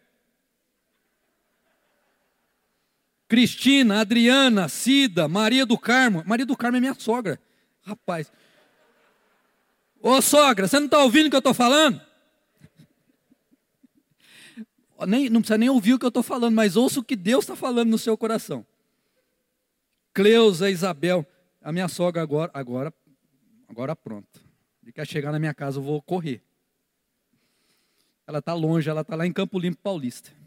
[3.30, 6.24] Cristina, Adriana, Cida, Maria do Carmo.
[6.26, 7.40] Maria do Carmo é minha sogra.
[7.80, 8.30] Rapaz.
[10.02, 12.00] Ô sogra, você não está ouvindo o que eu estou falando?
[15.06, 17.44] Nem, não precisa nem ouvir o que eu estou falando, mas ouça o que Deus
[17.44, 18.66] está falando no seu coração.
[20.12, 21.24] Cleusa, Isabel,
[21.62, 22.92] a minha sogra agora, agora,
[23.68, 24.40] agora pronto.
[24.92, 26.42] Quer chegar na minha casa, eu vou correr.
[28.26, 30.39] Ela está longe, ela está lá em Campo Limpo Paulista.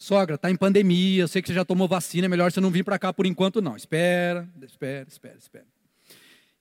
[0.00, 2.70] Sogra, está em pandemia, eu sei que você já tomou vacina, é melhor você não
[2.70, 3.76] vir para cá por enquanto, não.
[3.76, 5.66] Espera, espera, espera, espera.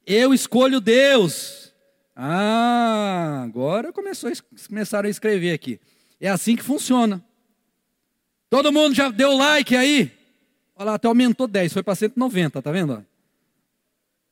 [0.05, 1.73] Eu escolho Deus.
[2.13, 4.29] Ah, agora começou,
[4.67, 5.79] começaram a escrever aqui.
[6.19, 7.23] É assim que funciona.
[8.49, 10.11] Todo mundo já deu like aí?
[10.75, 13.05] Olha lá, até aumentou 10, foi para 190, tá vendo?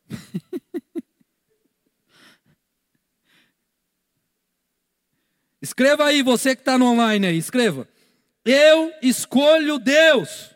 [5.61, 7.87] escreva aí, você que está no online aí, escreva.
[8.47, 10.55] Eu escolho Deus.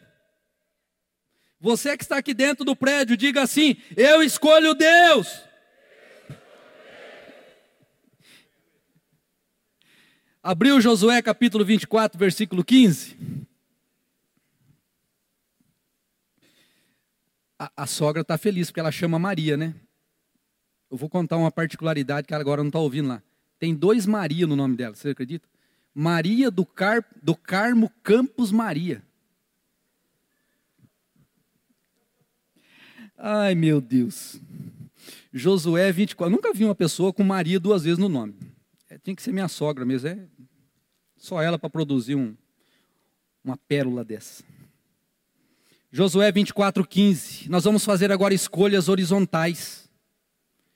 [1.59, 5.43] Você que está aqui dentro do prédio, diga assim: Eu escolho Deus.
[10.41, 13.45] Abriu Josué capítulo 24, versículo 15.
[17.59, 19.75] A, a sogra está feliz porque ela chama Maria, né?
[20.89, 23.21] Eu vou contar uma particularidade que ela agora não está ouvindo lá.
[23.59, 25.51] Tem dois Maria no nome dela, você acredita?
[25.93, 29.03] Maria do, Car, do Carmo Campos Maria.
[33.17, 34.41] Ai, meu Deus.
[35.33, 36.33] Josué 24.
[36.33, 38.35] Nunca vi uma pessoa com Maria duas vezes no nome.
[38.89, 40.09] É, tem que ser minha sogra mesmo.
[40.09, 40.17] É
[41.21, 42.35] só ela para produzir um,
[43.43, 44.43] uma pérola dessa.
[45.91, 47.49] Josué 24, 15.
[47.49, 49.87] Nós vamos fazer agora escolhas horizontais.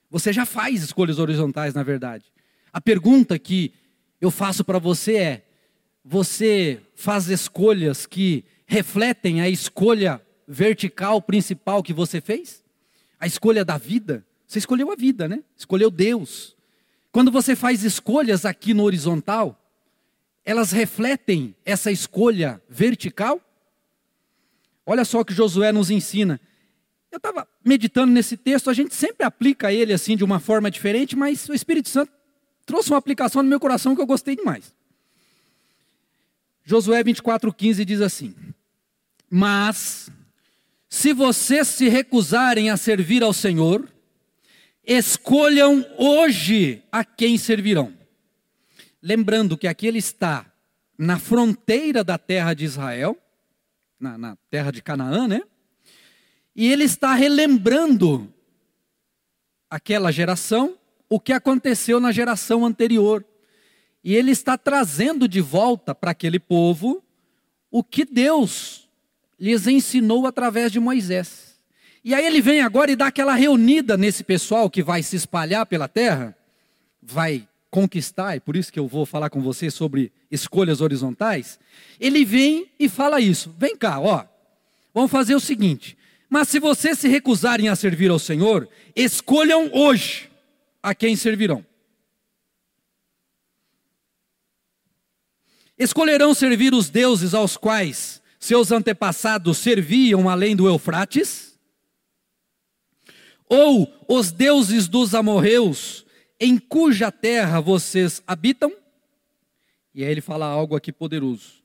[0.08, 2.24] Você já faz escolhas horizontais, na verdade.
[2.72, 3.72] A pergunta que
[4.20, 5.42] eu faço para você é:
[6.04, 12.62] você faz escolhas que refletem a escolha vertical principal que você fez?
[13.18, 14.24] A escolha da vida?
[14.46, 15.42] Você escolheu a vida, né?
[15.56, 16.56] Escolheu Deus.
[17.10, 19.60] Quando você faz escolhas aqui no horizontal,
[20.44, 23.40] elas refletem essa escolha vertical?
[24.84, 26.40] Olha só o que Josué nos ensina.
[27.10, 31.16] Eu estava meditando nesse texto, a gente sempre aplica ele assim de uma forma diferente,
[31.16, 32.12] mas o Espírito Santo
[32.66, 34.74] trouxe uma aplicação no meu coração que eu gostei demais.
[36.64, 38.34] Josué 24,15 diz assim:
[39.30, 40.10] Mas,
[40.88, 43.88] se vocês se recusarem a servir ao Senhor,
[44.84, 47.94] escolham hoje a quem servirão.
[49.00, 50.44] Lembrando que aqui ele está
[50.98, 53.16] na fronteira da terra de Israel,
[54.00, 55.42] na, na terra de Canaã, né?
[56.54, 58.32] E ele está relembrando
[59.70, 60.76] aquela geração
[61.08, 63.24] o que aconteceu na geração anterior.
[64.02, 67.02] E ele está trazendo de volta para aquele povo
[67.70, 68.88] o que Deus
[69.38, 71.56] lhes ensinou através de Moisés.
[72.04, 75.66] E aí ele vem agora e dá aquela reunida nesse pessoal que vai se espalhar
[75.66, 76.36] pela terra,
[77.02, 81.58] vai conquistar, e por isso que eu vou falar com você sobre escolhas horizontais.
[81.98, 84.24] Ele vem e fala isso: vem cá, ó,
[84.94, 85.98] vamos fazer o seguinte.
[86.30, 90.30] Mas se vocês se recusarem a servir ao Senhor, escolham hoje
[90.86, 91.66] a quem servirão.
[95.76, 101.58] Escolherão servir os deuses aos quais seus antepassados serviam além do Eufrates?
[103.48, 106.06] Ou os deuses dos amorreus,
[106.38, 108.72] em cuja terra vocês habitam?
[109.92, 111.64] E aí ele fala algo aqui poderoso.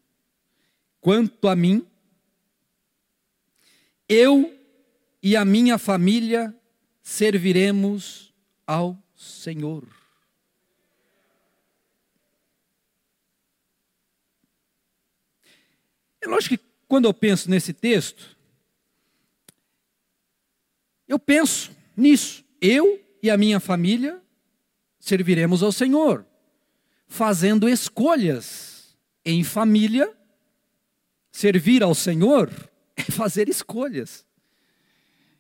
[0.99, 1.85] Quanto a mim,
[4.09, 4.51] eu
[5.21, 6.55] e a minha família
[7.03, 8.33] serviremos
[8.65, 9.87] ao Senhor.
[16.19, 18.35] É lógico que quando eu penso nesse texto,
[21.07, 22.43] eu penso nisso.
[22.59, 24.21] Eu e a minha família
[24.99, 26.25] serviremos ao Senhor,
[27.07, 30.11] fazendo escolhas em família.
[31.31, 32.51] Servir ao Senhor
[32.97, 34.25] é fazer escolhas.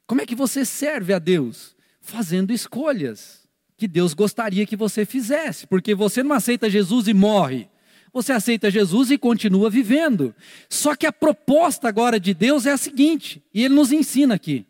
[0.05, 1.75] Como é que você serve a Deus?
[1.99, 3.40] Fazendo escolhas
[3.81, 7.67] que Deus gostaria que você fizesse, porque você não aceita Jesus e morre.
[8.13, 10.35] Você aceita Jesus e continua vivendo.
[10.69, 14.67] Só que a proposta agora de Deus é a seguinte, e ele nos ensina aqui: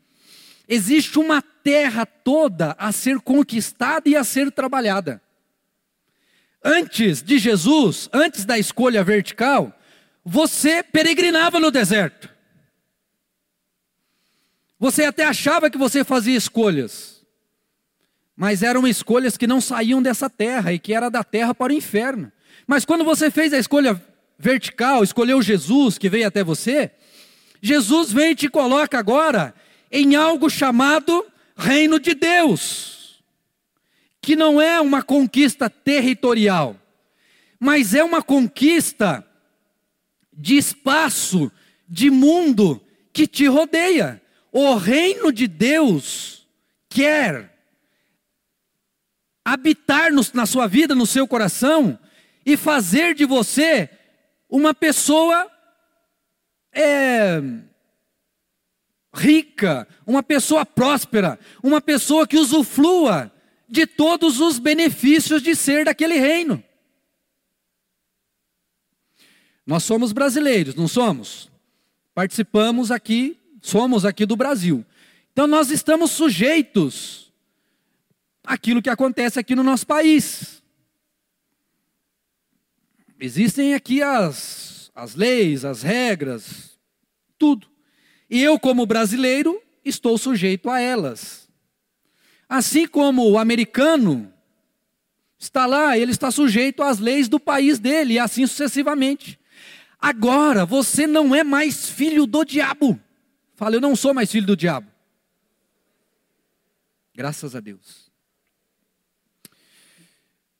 [0.65, 5.21] existe uma terra toda a ser conquistada e a ser trabalhada.
[6.63, 9.77] Antes de Jesus, antes da escolha vertical,
[10.23, 12.29] você peregrinava no deserto.
[14.79, 17.20] Você até achava que você fazia escolhas,
[18.35, 21.75] mas eram escolhas que não saíam dessa terra e que era da terra para o
[21.75, 22.31] inferno.
[22.65, 24.01] Mas quando você fez a escolha
[24.37, 26.91] vertical, escolheu Jesus que veio até você,
[27.61, 29.53] Jesus vem e te coloca agora
[29.91, 31.25] em algo chamado
[31.55, 33.23] reino de Deus,
[34.21, 36.75] que não é uma conquista territorial,
[37.59, 39.23] mas é uma conquista
[40.33, 41.51] de espaço,
[41.87, 42.81] de mundo
[43.13, 44.19] que te rodeia.
[44.51, 46.47] O reino de Deus
[46.89, 47.50] quer
[49.43, 51.97] habitar no, na sua vida, no seu coração,
[52.45, 53.89] e fazer de você
[54.49, 55.49] uma pessoa
[56.73, 57.41] é,
[59.13, 63.31] rica, uma pessoa próspera, uma pessoa que usufrua
[63.69, 66.63] de todos os benefícios de ser daquele reino.
[69.65, 71.49] Nós somos brasileiros, não somos?
[72.13, 74.83] Participamos aqui somos aqui do Brasil.
[75.31, 77.30] Então nós estamos sujeitos
[78.43, 80.61] àquilo que acontece aqui no nosso país.
[83.19, 86.79] Existem aqui as, as leis, as regras,
[87.37, 87.67] tudo.
[88.29, 91.47] E eu, como brasileiro, estou sujeito a elas.
[92.49, 94.33] Assim como o americano
[95.37, 99.39] está lá, ele está sujeito às leis do país dele, e assim sucessivamente.
[99.99, 102.99] Agora, você não é mais filho do diabo.
[103.55, 104.91] Fala, eu não sou mais filho do diabo.
[107.13, 108.10] Graças a Deus.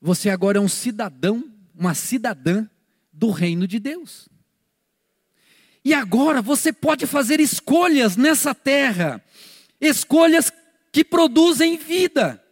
[0.04, 2.66] Você agora é um cidadão, uma cidadã
[3.12, 4.28] do reino de Deus.
[5.84, 9.24] E agora você pode fazer escolhas nessa terra,
[9.80, 10.52] escolhas
[10.90, 12.42] que produzem vida.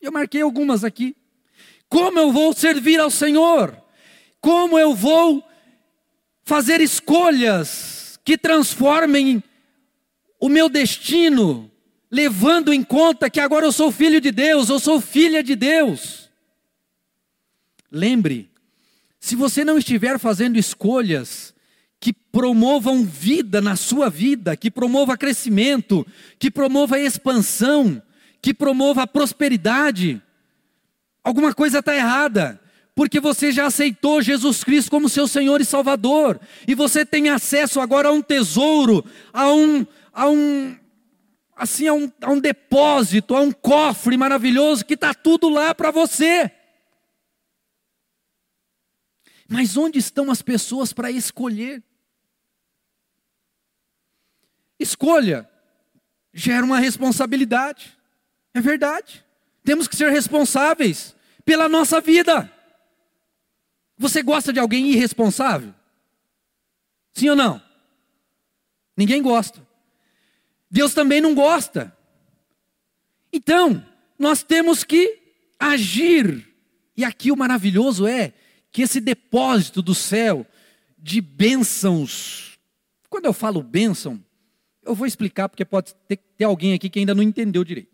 [0.00, 1.14] Eu marquei algumas aqui.
[1.90, 3.76] Como eu vou servir ao Senhor?
[4.40, 5.44] Como eu vou
[6.42, 9.44] fazer escolhas que transformem
[10.40, 11.70] o meu destino,
[12.10, 16.21] levando em conta que agora eu sou filho de Deus, eu sou filha de Deus.
[17.92, 18.50] Lembre,
[19.20, 21.54] se você não estiver fazendo escolhas
[22.00, 26.06] que promovam vida na sua vida, que promova crescimento,
[26.38, 28.02] que promova expansão,
[28.40, 30.20] que promova prosperidade,
[31.22, 32.58] alguma coisa está errada
[32.94, 37.80] porque você já aceitou Jesus Cristo como seu Senhor e Salvador, e você tem acesso
[37.80, 40.76] agora a um tesouro, a um, a um
[41.56, 45.90] assim a um, a um depósito, a um cofre maravilhoso que está tudo lá para
[45.90, 46.50] você.
[49.52, 51.82] Mas onde estão as pessoas para escolher?
[54.80, 55.46] Escolha
[56.32, 57.94] gera uma responsabilidade,
[58.54, 59.22] é verdade.
[59.62, 62.50] Temos que ser responsáveis pela nossa vida.
[63.98, 65.74] Você gosta de alguém irresponsável?
[67.12, 67.62] Sim ou não?
[68.96, 69.60] Ninguém gosta.
[70.70, 71.94] Deus também não gosta.
[73.30, 73.86] Então,
[74.18, 75.20] nós temos que
[75.58, 76.48] agir.
[76.96, 78.32] E aqui o maravilhoso é
[78.72, 80.46] que esse depósito do céu
[80.98, 82.58] de bênçãos,
[83.10, 84.24] quando eu falo bênção,
[84.82, 87.92] eu vou explicar porque pode ter, ter alguém aqui que ainda não entendeu direito.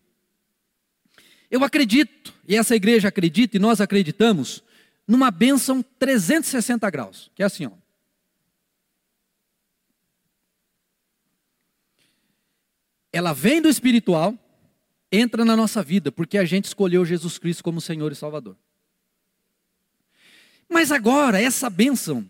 [1.51, 4.63] Eu acredito, e essa igreja acredita, e nós acreditamos,
[5.07, 7.73] numa bênção 360 graus, que é assim, ó.
[13.11, 14.35] Ela vem do espiritual,
[15.11, 18.57] entra na nossa vida, porque a gente escolheu Jesus Cristo como Senhor e Salvador.
[20.69, 22.29] Mas agora, essa bênção,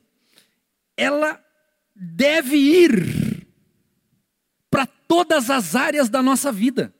[0.96, 1.42] ela
[1.94, 3.46] deve ir
[4.70, 6.94] para todas as áreas da nossa vida.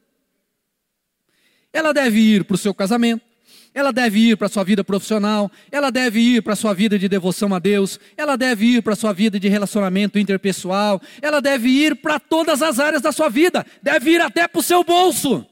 [1.72, 3.24] Ela deve ir para o seu casamento,
[3.72, 6.98] ela deve ir para a sua vida profissional, ela deve ir para a sua vida
[6.98, 11.40] de devoção a Deus, ela deve ir para a sua vida de relacionamento interpessoal, ela
[11.40, 14.82] deve ir para todas as áreas da sua vida, deve ir até para o seu
[14.82, 15.46] bolso.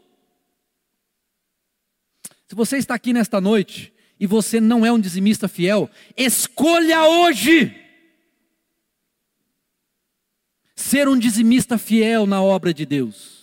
[2.49, 7.75] Se você está aqui nesta noite e você não é um dizimista fiel, escolha hoje
[10.75, 13.37] ser um dizimista fiel na obra de Deus.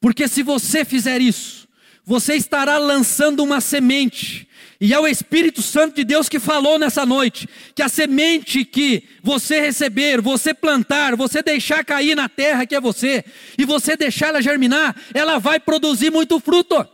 [0.00, 1.66] Porque se você fizer isso,
[2.04, 4.46] você estará lançando uma semente.
[4.80, 9.04] E é o Espírito Santo de Deus que falou nessa noite: que a semente que
[9.22, 13.24] você receber, você plantar, você deixar cair na terra que é você,
[13.56, 16.86] e você deixar ela germinar, ela vai produzir muito fruto.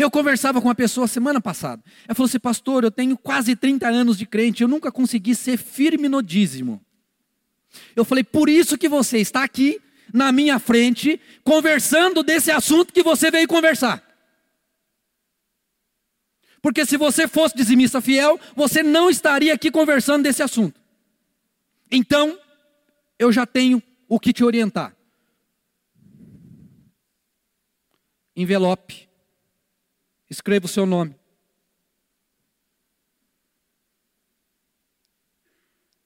[0.00, 1.82] Eu conversava com uma pessoa semana passada.
[2.08, 5.58] Ela falou assim: Pastor, eu tenho quase 30 anos de crente, eu nunca consegui ser
[5.58, 6.82] firme no dízimo.
[7.94, 9.78] Eu falei: Por isso que você está aqui
[10.10, 14.02] na minha frente, conversando desse assunto que você veio conversar.
[16.62, 20.80] Porque se você fosse dizimista fiel, você não estaria aqui conversando desse assunto.
[21.90, 22.38] Então,
[23.18, 24.96] eu já tenho o que te orientar.
[28.34, 29.09] Envelope.
[30.30, 31.14] Escreva o seu nome.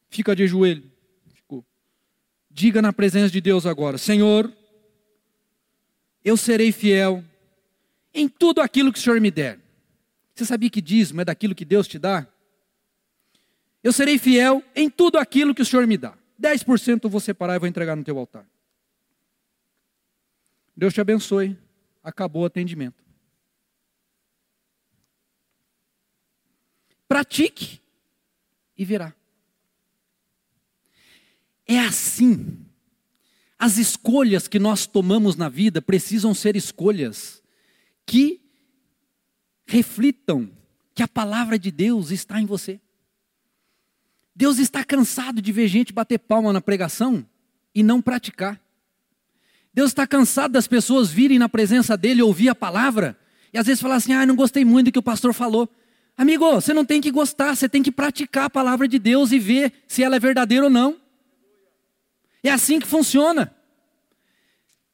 [0.09, 0.91] Fica de joelho.
[2.51, 4.51] Diga na presença de Deus agora: Senhor,
[6.25, 7.22] eu serei fiel
[8.14, 9.61] em tudo aquilo que o Senhor me der.
[10.35, 12.27] Você sabia que dízimo é daquilo que Deus te dá?
[13.83, 16.16] Eu serei fiel em tudo aquilo que o Senhor me dá.
[16.41, 18.49] 10% eu vou separar e vou entregar no teu altar.
[20.77, 21.59] Deus te abençoe.
[22.03, 23.04] Acabou o atendimento.
[27.15, 27.81] Pratique
[28.77, 29.15] e verá.
[31.65, 32.59] É assim.
[33.57, 37.41] As escolhas que nós tomamos na vida precisam ser escolhas
[38.05, 38.41] que
[39.65, 40.51] reflitam
[40.93, 42.81] que a palavra de Deus está em você.
[44.35, 47.25] Deus está cansado de ver gente bater palma na pregação
[47.73, 48.61] e não praticar.
[49.73, 53.17] Deus está cansado das pessoas virem na presença dele ouvir a palavra
[53.53, 55.71] e às vezes falar assim: ah, não gostei muito do que o pastor falou.
[56.17, 59.39] Amigo, você não tem que gostar, você tem que praticar a palavra de Deus e
[59.39, 61.01] ver se ela é verdadeira ou não.
[62.43, 63.55] É assim que funciona.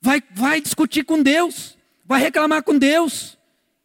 [0.01, 3.37] Vai, vai discutir com Deus, vai reclamar com Deus.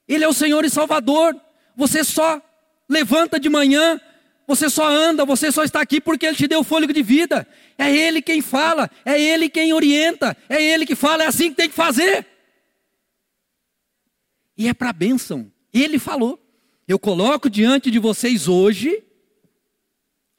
[0.08, 1.36] Ele é o Senhor e Salvador.
[1.76, 2.42] Você só
[2.88, 4.00] levanta de manhã,
[4.48, 7.46] você só anda, você só está aqui porque Ele te deu fôlego de vida.
[7.78, 11.58] É Ele quem fala, é Ele quem orienta, é Ele que fala, é assim que
[11.58, 12.26] tem que fazer.
[14.58, 15.52] E é para a bênção.
[15.74, 16.40] Ele falou:
[16.88, 19.04] Eu coloco diante de vocês hoje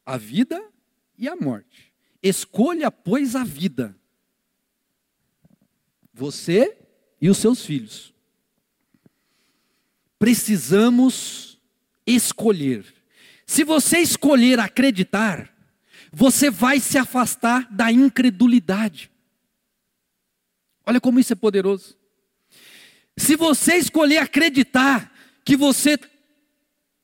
[0.04, 0.62] a vida
[1.18, 1.92] e a morte.
[2.22, 3.96] Escolha, pois, a vida.
[6.14, 6.76] Você
[7.20, 8.14] e os seus filhos.
[10.18, 11.60] Precisamos
[12.06, 12.86] escolher.
[13.44, 15.52] Se você escolher acreditar,
[16.12, 19.10] você vai se afastar da incredulidade.
[20.86, 21.98] Olha como isso é poderoso.
[23.16, 25.12] Se você escolher acreditar
[25.44, 25.98] que você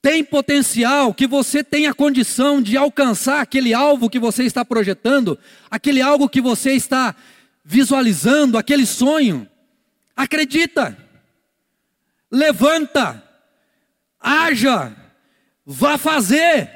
[0.03, 5.39] tem potencial, que você tem a condição de alcançar aquele alvo que você está projetando,
[5.71, 7.15] aquele algo que você está
[7.65, 9.49] visualizando, aquele sonho.
[10.17, 10.99] Acredita,
[12.29, 13.23] levanta,
[14.19, 14.95] haja,
[15.65, 16.69] vá fazer,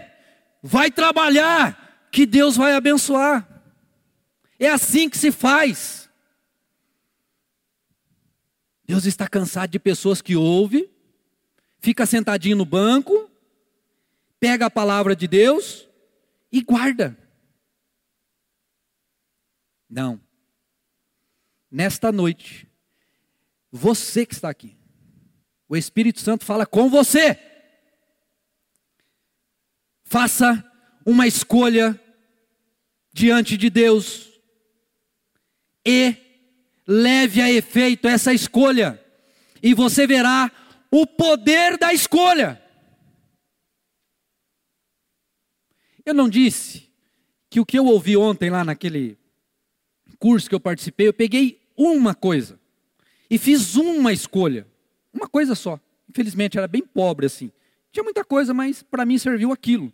[0.63, 3.45] vai trabalhar, que Deus vai abençoar.
[4.57, 6.09] É assim que se faz.
[8.87, 10.89] Deus está cansado de pessoas que ouvem,
[11.87, 13.31] fica sentadinho no banco,
[14.41, 15.89] pega a palavra de Deus
[16.51, 17.17] e guarda.
[19.89, 20.21] Não.
[21.71, 22.69] Nesta noite,
[23.71, 24.77] você que está aqui,
[25.69, 27.39] o Espírito Santo fala com você.
[30.03, 30.69] Faça
[31.05, 32.01] uma escolha
[33.13, 34.29] diante de Deus
[35.87, 36.17] e
[36.85, 39.01] leve a efeito essa escolha,
[39.63, 40.51] e você verá
[40.99, 42.59] o poder da escolha.
[46.07, 46.91] Eu não disse
[47.51, 49.19] que o que eu ouvi ontem lá naquele
[50.19, 52.59] curso que eu participei, eu peguei uma coisa
[53.29, 54.67] e fiz uma escolha,
[55.13, 55.79] uma coisa só.
[56.09, 57.53] Infelizmente era bem pobre assim.
[57.93, 59.93] Tinha muita coisa, mas para mim serviu aquilo.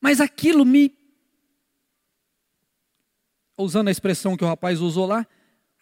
[0.00, 0.96] Mas aquilo me
[3.58, 5.26] usando a expressão que o rapaz usou lá,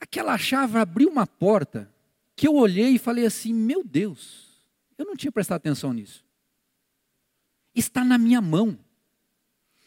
[0.00, 1.92] aquela chave abriu uma porta
[2.34, 4.52] que eu olhei e falei assim: "Meu Deus,
[4.98, 6.24] eu não tinha prestado atenção nisso.
[7.74, 8.78] Está na minha mão.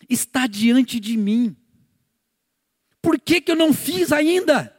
[0.09, 1.55] Está diante de mim.
[3.01, 4.75] Por que, que eu não fiz ainda?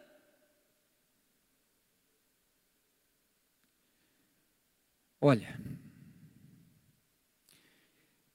[5.21, 5.59] Olha,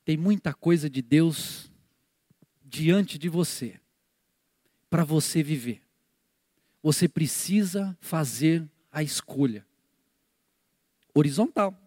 [0.03, 1.71] tem muita coisa de Deus
[2.63, 3.79] diante de você,
[4.89, 5.82] para você viver.
[6.82, 9.66] Você precisa fazer a escolha
[11.14, 11.78] horizontal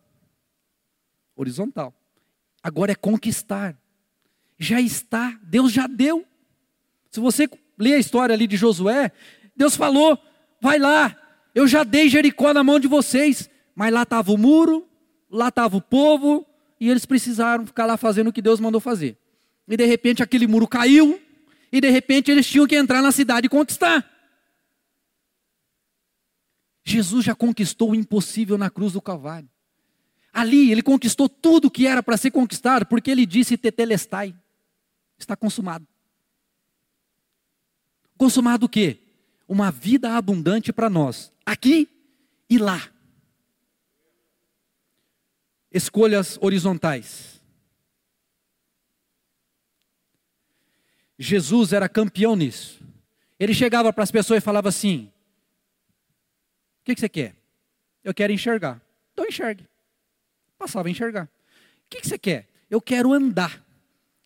[1.37, 1.95] horizontal.
[2.63, 3.77] Agora é conquistar.
[4.59, 6.25] Já está, Deus já deu.
[7.11, 7.49] Se você
[7.79, 9.13] ler a história ali de Josué,
[9.57, 10.19] Deus falou:
[10.61, 11.17] vai lá,
[11.55, 13.51] eu já dei Jericó na mão de vocês.
[13.75, 14.87] Mas lá estava o muro,
[15.29, 16.47] lá estava o povo,
[16.79, 19.19] e eles precisaram ficar lá fazendo o que Deus mandou fazer.
[19.67, 21.21] E de repente aquele muro caiu,
[21.73, 24.09] e de repente eles tinham que entrar na cidade e conquistar.
[26.85, 29.49] Jesus já conquistou o impossível na cruz do Calvário.
[30.33, 34.35] Ali ele conquistou tudo que era para ser conquistado, porque ele disse tetelestai.
[35.19, 35.87] Está consumado.
[38.19, 39.01] Consumado o quê?
[39.49, 41.89] Uma vida abundante para nós, aqui
[42.51, 42.91] e lá.
[45.73, 47.41] Escolhas horizontais.
[51.19, 52.81] Jesus era campeão nisso.
[53.39, 55.13] Ele chegava para as pessoas e falava assim:
[56.85, 57.35] O que, que você quer?
[58.05, 58.81] Eu quero enxergar.
[59.13, 59.67] Então enxergue
[60.65, 61.25] passava a enxergar.
[61.25, 61.29] O
[61.91, 62.49] que, que você quer?
[62.71, 63.63] Eu quero andar.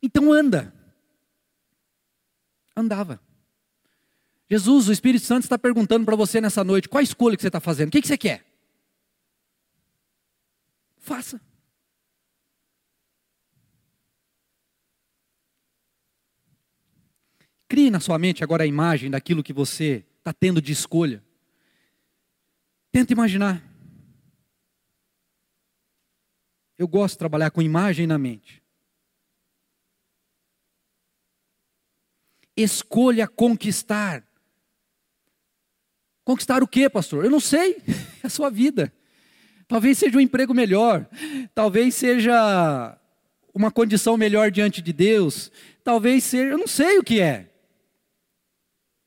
[0.00, 0.72] Então anda.
[2.76, 3.20] Andava.
[4.48, 7.48] Jesus, o Espírito Santo está perguntando para você nessa noite: qual a escolha que você
[7.48, 7.88] está fazendo?
[7.88, 8.44] O que, que você quer?
[10.98, 11.40] Faça.
[17.68, 21.22] Crie na sua mente agora a imagem daquilo que você está tendo de escolha.
[22.98, 23.62] Tenta imaginar.
[26.76, 28.60] Eu gosto de trabalhar com imagem na mente.
[32.56, 34.26] Escolha conquistar.
[36.24, 37.24] Conquistar o que, pastor?
[37.24, 37.76] Eu não sei.
[38.20, 38.92] É a sua vida.
[39.68, 41.08] Talvez seja um emprego melhor.
[41.54, 42.98] Talvez seja
[43.54, 45.52] uma condição melhor diante de Deus.
[45.84, 47.48] Talvez seja, eu não sei o que é.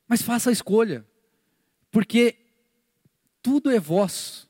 [0.07, 1.05] Mas faça a escolha.
[1.91, 2.40] Porque
[3.41, 4.47] tudo é voz.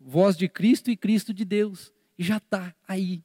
[0.00, 3.22] Voz de Cristo e Cristo de Deus e já está aí.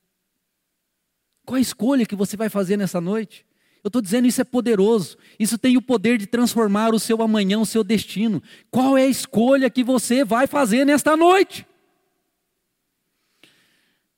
[1.45, 3.45] Qual a escolha que você vai fazer nessa noite?
[3.83, 5.17] Eu estou dizendo isso é poderoso.
[5.37, 8.41] Isso tem o poder de transformar o seu amanhã, o seu destino.
[8.71, 11.67] Qual é a escolha que você vai fazer nesta noite?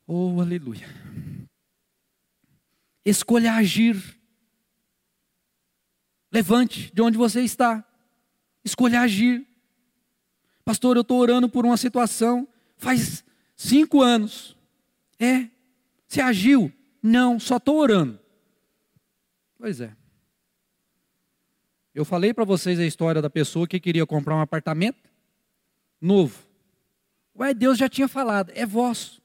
[0.05, 0.87] Oh, aleluia.
[3.03, 3.97] Escolha agir.
[6.31, 7.83] Levante de onde você está.
[8.63, 9.47] Escolha agir.
[10.65, 12.47] Pastor, eu estou orando por uma situação.
[12.75, 13.23] Faz
[13.55, 14.57] cinco anos.
[15.19, 15.47] É.
[16.07, 16.73] Você agiu?
[17.01, 18.19] Não, só estou orando.
[19.59, 19.95] Pois é.
[21.93, 25.09] Eu falei para vocês a história da pessoa que queria comprar um apartamento
[26.01, 26.43] novo.
[27.37, 29.21] Ué, Deus já tinha falado, é vosso.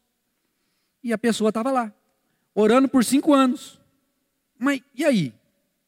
[1.03, 1.93] E a pessoa estava lá,
[2.55, 3.81] orando por cinco anos.
[4.59, 5.35] Mas e aí?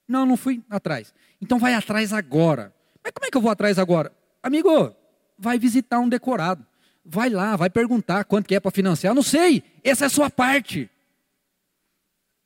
[0.09, 1.15] Não, não fui atrás.
[1.41, 2.75] Então vai atrás agora.
[3.05, 4.13] Mas como é que eu vou atrás agora?
[4.43, 4.95] Amigo,
[5.43, 6.65] vai visitar um decorado.
[7.05, 9.13] Vai lá, vai perguntar quanto que é para financiar.
[9.13, 10.89] Não sei, essa é a sua parte.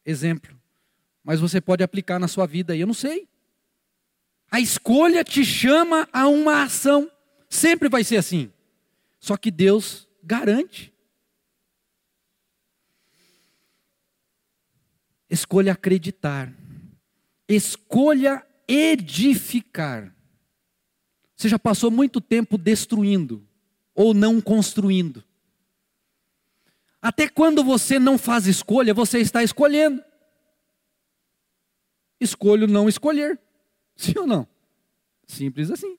[0.04, 0.58] Exemplo.
[1.22, 3.28] Mas você pode aplicar na sua vida aí, eu não sei.
[4.50, 7.10] A escolha te chama a uma ação.
[7.50, 8.50] Sempre vai ser assim.
[9.20, 10.90] Só que Deus garante.
[15.28, 16.50] Escolha acreditar.
[17.46, 20.15] Escolha edificar.
[21.36, 23.46] Você já passou muito tempo destruindo
[23.94, 25.22] ou não construindo.
[27.00, 30.02] Até quando você não faz escolha, você está escolhendo.
[32.18, 33.38] Escolho não escolher.
[33.94, 34.48] Sim ou não?
[35.26, 35.98] Simples assim.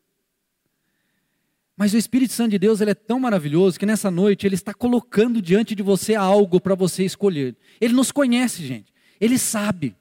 [1.76, 4.74] Mas o Espírito Santo de Deus ele é tão maravilhoso que nessa noite ele está
[4.74, 7.56] colocando diante de você algo para você escolher.
[7.80, 8.92] Ele nos conhece, gente.
[9.22, 9.96] Ele sabe.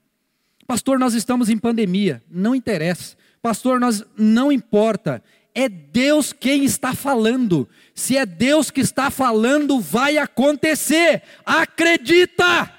[0.66, 2.24] Pastor, nós estamos em pandemia.
[2.30, 3.14] Não interessa.
[3.46, 5.22] Pastor, nós não importa.
[5.54, 7.68] É Deus quem está falando.
[7.94, 11.22] Se é Deus que está falando, vai acontecer.
[11.44, 12.76] Acredita!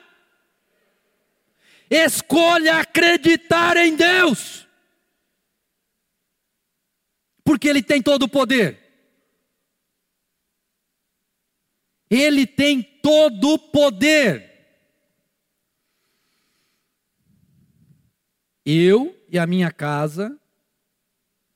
[1.89, 4.67] Escolha acreditar em Deus.
[7.45, 8.77] Porque Ele tem todo o poder.
[12.09, 14.67] Ele tem todo o poder.
[18.65, 20.37] Eu e a minha casa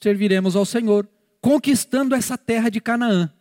[0.02, 1.08] serviremos ao Senhor,
[1.40, 3.32] conquistando essa terra de Canaã.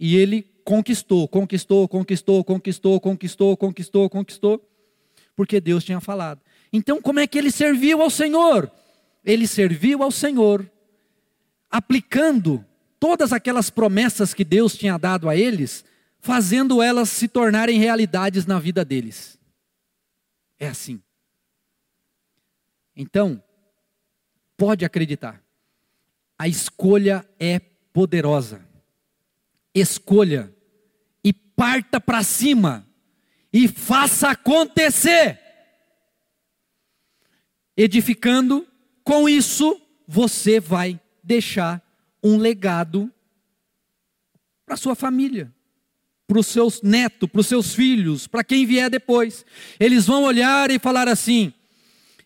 [0.00, 4.70] E ele conquistou, conquistou, conquistou, conquistou, conquistou, conquistou, conquistou,
[5.36, 6.40] porque Deus tinha falado.
[6.72, 8.70] Então, como é que ele serviu ao Senhor?
[9.24, 10.70] Ele serviu ao Senhor,
[11.70, 12.64] aplicando
[12.98, 15.84] todas aquelas promessas que Deus tinha dado a eles,
[16.18, 19.38] fazendo elas se tornarem realidades na vida deles.
[20.58, 21.02] É assim.
[22.96, 23.42] Então,
[24.56, 25.43] pode acreditar,
[26.38, 27.58] a escolha é
[27.92, 28.66] poderosa.
[29.74, 30.52] Escolha
[31.22, 32.86] e parta para cima
[33.52, 35.40] e faça acontecer.
[37.76, 38.66] Edificando,
[39.02, 41.82] com isso você vai deixar
[42.22, 43.12] um legado
[44.64, 45.52] para sua família
[46.26, 49.44] para os seus netos, para os seus filhos, para quem vier depois.
[49.78, 51.52] Eles vão olhar e falar assim: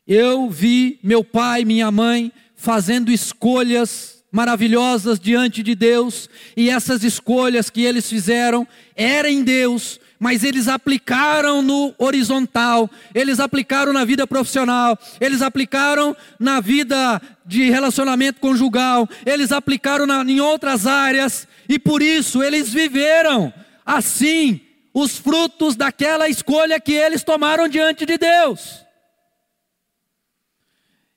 [0.07, 7.71] eu vi meu pai, minha mãe fazendo escolhas maravilhosas diante de Deus, e essas escolhas
[7.71, 14.27] que eles fizeram eram em Deus, mas eles aplicaram no horizontal, eles aplicaram na vida
[14.27, 21.79] profissional, eles aplicaram na vida de relacionamento conjugal, eles aplicaram na, em outras áreas, e
[21.79, 23.55] por isso eles viveram
[23.87, 24.61] assim
[24.93, 28.88] os frutos daquela escolha que eles tomaram diante de Deus.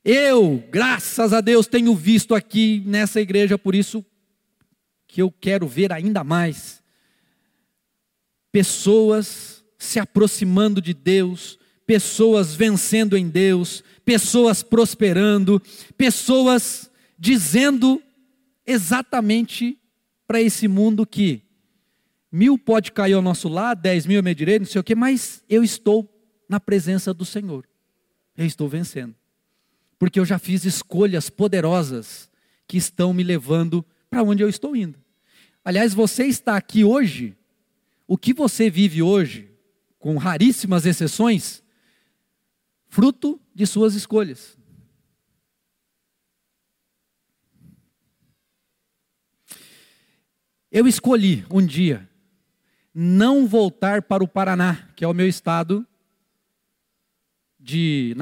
[0.04, 4.04] Eu, graças a Deus, tenho visto aqui nessa igreja, por isso
[5.08, 6.82] que eu quero ver ainda mais
[8.52, 15.62] pessoas se aproximando de Deus, pessoas vencendo em Deus, pessoas prosperando,
[15.98, 18.02] pessoas dizendo
[18.66, 19.78] exatamente
[20.28, 21.44] para esse mundo que
[22.32, 25.44] Mil pode cair ao nosso lado, dez mil eu medirei, não sei o quê, mas
[25.50, 26.10] eu estou
[26.48, 27.68] na presença do Senhor.
[28.38, 29.14] Eu estou vencendo.
[30.02, 32.28] Porque eu já fiz escolhas poderosas
[32.68, 35.00] que estão me levando para onde eu estou indo.
[35.64, 37.38] Aliás, você está aqui hoje,
[38.08, 39.56] o que você vive hoje,
[40.00, 41.62] com raríssimas exceções,
[42.88, 44.58] fruto de suas escolhas.
[50.72, 52.10] Eu escolhi um dia
[52.92, 55.86] não voltar para o Paraná, que é o meu estado
[57.60, 58.16] de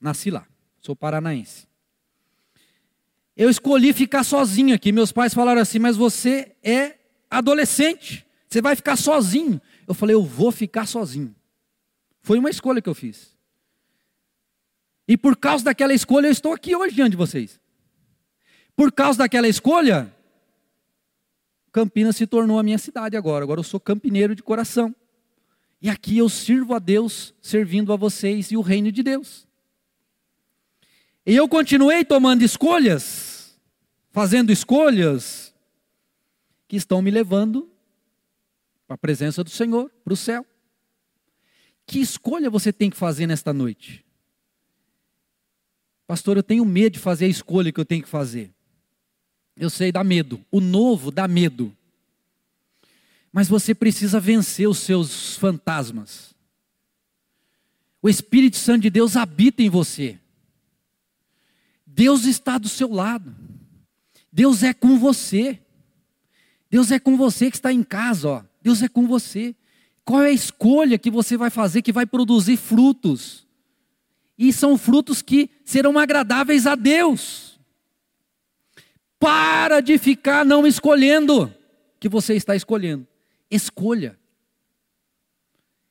[0.00, 0.51] nasci lá.
[0.82, 1.66] Sou paranaense.
[3.36, 4.92] Eu escolhi ficar sozinho aqui.
[4.92, 6.98] Meus pais falaram assim: "Mas você é
[7.30, 9.60] adolescente, você vai ficar sozinho".
[9.86, 11.34] Eu falei: "Eu vou ficar sozinho".
[12.20, 13.34] Foi uma escolha que eu fiz.
[15.08, 17.60] E por causa daquela escolha eu estou aqui hoje diante de vocês.
[18.76, 20.12] Por causa daquela escolha,
[21.72, 23.42] Campinas se tornou a minha cidade agora.
[23.42, 24.94] Agora eu sou campineiro de coração.
[25.80, 29.48] E aqui eu sirvo a Deus, servindo a vocês e o reino de Deus.
[31.24, 33.56] E eu continuei tomando escolhas,
[34.10, 35.54] fazendo escolhas
[36.66, 37.70] que estão me levando
[38.86, 40.44] para a presença do Senhor, para o céu.
[41.86, 44.04] Que escolha você tem que fazer nesta noite?
[46.06, 48.52] Pastor, eu tenho medo de fazer a escolha que eu tenho que fazer.
[49.56, 50.44] Eu sei, dá medo.
[50.50, 51.76] O novo dá medo.
[53.32, 56.34] Mas você precisa vencer os seus fantasmas.
[58.00, 60.18] O Espírito Santo de Deus habita em você.
[61.94, 63.34] Deus está do seu lado.
[64.32, 65.60] Deus é com você.
[66.70, 68.44] Deus é com você que está em casa, ó.
[68.62, 69.54] Deus é com você.
[70.04, 73.46] Qual é a escolha que você vai fazer que vai produzir frutos?
[74.38, 77.60] E são frutos que serão agradáveis a Deus.
[79.18, 81.54] Para de ficar não escolhendo
[82.00, 83.06] que você está escolhendo.
[83.50, 84.18] Escolha.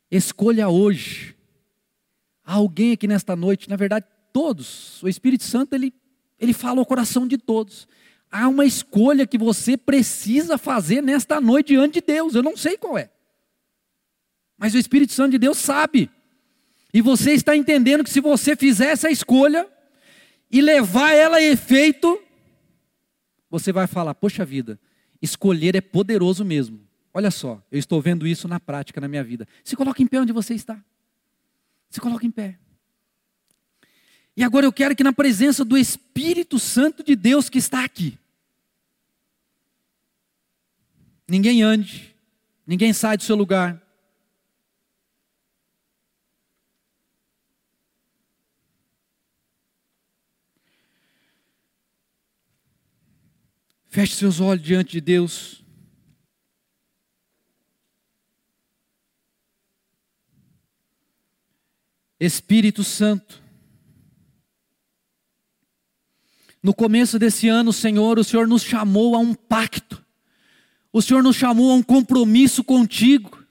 [0.09, 1.35] Escolha hoje.
[2.43, 5.01] Alguém aqui nesta noite, na verdade, todos.
[5.03, 5.93] O Espírito Santo, ele,
[6.39, 7.87] ele fala ao coração de todos.
[8.31, 12.33] Há uma escolha que você precisa fazer nesta noite diante de Deus.
[12.33, 13.09] Eu não sei qual é.
[14.57, 16.09] Mas o Espírito Santo de Deus sabe.
[16.93, 19.67] E você está entendendo que se você fizer essa escolha
[20.49, 22.21] e levar ela a efeito,
[23.49, 24.79] você vai falar: Poxa vida,
[25.21, 26.79] escolher é poderoso mesmo.
[27.13, 29.47] Olha só, eu estou vendo isso na prática na minha vida.
[29.63, 30.81] Se coloque em pé onde você está.
[31.89, 32.57] Se coloque em pé.
[34.41, 38.17] E agora eu quero que na presença do Espírito Santo de Deus que está aqui,
[41.27, 42.15] ninguém ande,
[42.65, 43.79] ninguém sai do seu lugar.
[53.89, 55.63] Feche seus olhos diante de Deus.
[62.19, 63.39] Espírito Santo,
[66.63, 70.03] no começo desse ano, Senhor, o Senhor nos chamou a um pacto,
[70.93, 73.41] o Senhor nos chamou a um compromisso contigo,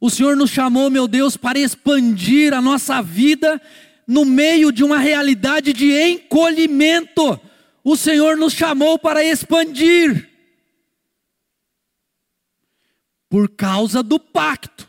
[0.00, 3.60] o Senhor nos chamou, meu Deus, para expandir a nossa vida
[4.06, 7.38] no meio de uma realidade de encolhimento.
[7.82, 10.28] O Senhor nos chamou para expandir.
[13.28, 14.88] Por causa do pacto,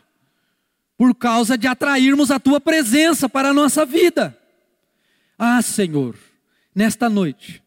[0.96, 4.38] por causa de atrairmos a tua presença para a nossa vida.
[5.36, 6.16] Ah, Senhor,
[6.80, 7.62] nesta noite,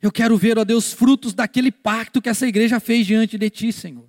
[0.00, 3.72] eu quero ver, ó Deus, frutos daquele pacto que essa igreja fez diante de ti,
[3.72, 4.08] Senhor.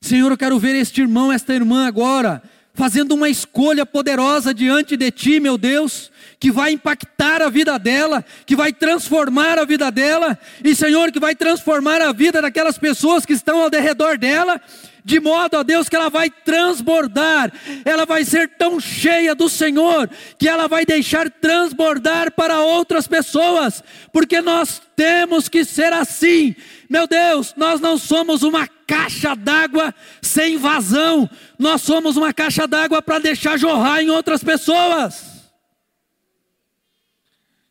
[0.00, 2.42] Senhor, eu quero ver este irmão, esta irmã agora,
[2.72, 6.10] fazendo uma escolha poderosa diante de ti, meu Deus,
[6.40, 11.18] que vai impactar a vida dela, que vai transformar a vida dela, e Senhor, que
[11.18, 14.60] vai transformar a vida daquelas pessoas que estão ao redor dela,
[15.04, 17.50] de modo, ó Deus, que ela vai transbordar,
[17.84, 20.08] ela vai ser tão cheia do Senhor,
[20.38, 23.82] que ela vai deixar transbordar para outras pessoas,
[24.12, 26.54] porque nós temos que ser assim.
[26.90, 31.28] Meu Deus, nós não somos uma caixa d'água sem vazão,
[31.58, 35.37] nós somos uma caixa d'água para deixar jorrar em outras pessoas.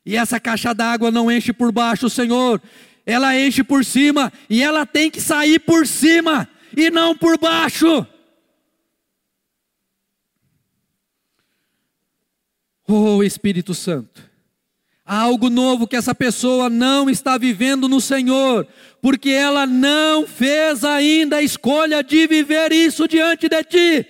[0.08, 2.62] E essa caixa d'água não enche por baixo, Senhor,
[3.06, 8.08] ela enche por cima, e ela tem que sair por cima e não por baixo.
[12.88, 14.24] Oh Espírito Santo,
[15.06, 18.66] há algo novo que essa pessoa não está vivendo no Senhor,
[19.02, 24.08] porque ela não fez ainda a escolha de viver isso diante de Ti.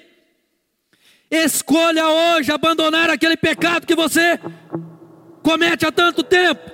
[1.31, 4.39] Escolha hoje abandonar aquele pecado que você
[5.47, 6.69] comete há tanto tempo.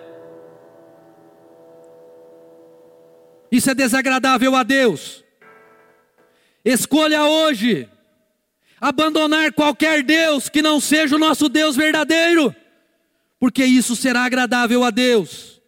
[3.52, 5.24] Isso é desagradável a Deus.
[6.66, 7.88] Escolha hoje
[8.82, 12.54] abandonar qualquer Deus que não seja o nosso Deus verdadeiro,
[13.40, 15.62] porque isso será agradável a Deus.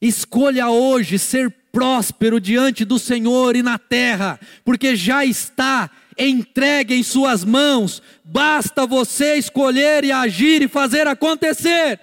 [0.00, 7.02] Escolha hoje ser próspero diante do Senhor e na terra, porque já está entregue em
[7.02, 11.98] Suas mãos, basta você escolher e agir e fazer acontecer.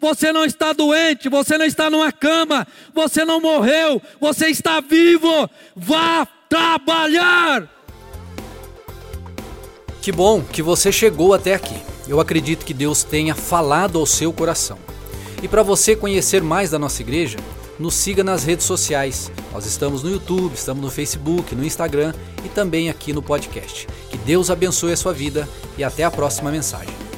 [0.00, 5.48] Você não está doente, você não está numa cama, você não morreu, você está vivo.
[5.74, 7.68] Vá trabalhar.
[10.02, 11.76] Que bom que você chegou até aqui.
[12.06, 14.78] Eu acredito que Deus tenha falado ao seu coração.
[15.42, 17.38] E para você conhecer mais da nossa igreja,
[17.78, 19.30] nos siga nas redes sociais.
[19.52, 22.14] Nós estamos no YouTube, estamos no Facebook, no Instagram
[22.44, 23.86] e também aqui no podcast.
[24.10, 27.13] Que Deus abençoe a sua vida e até a próxima mensagem.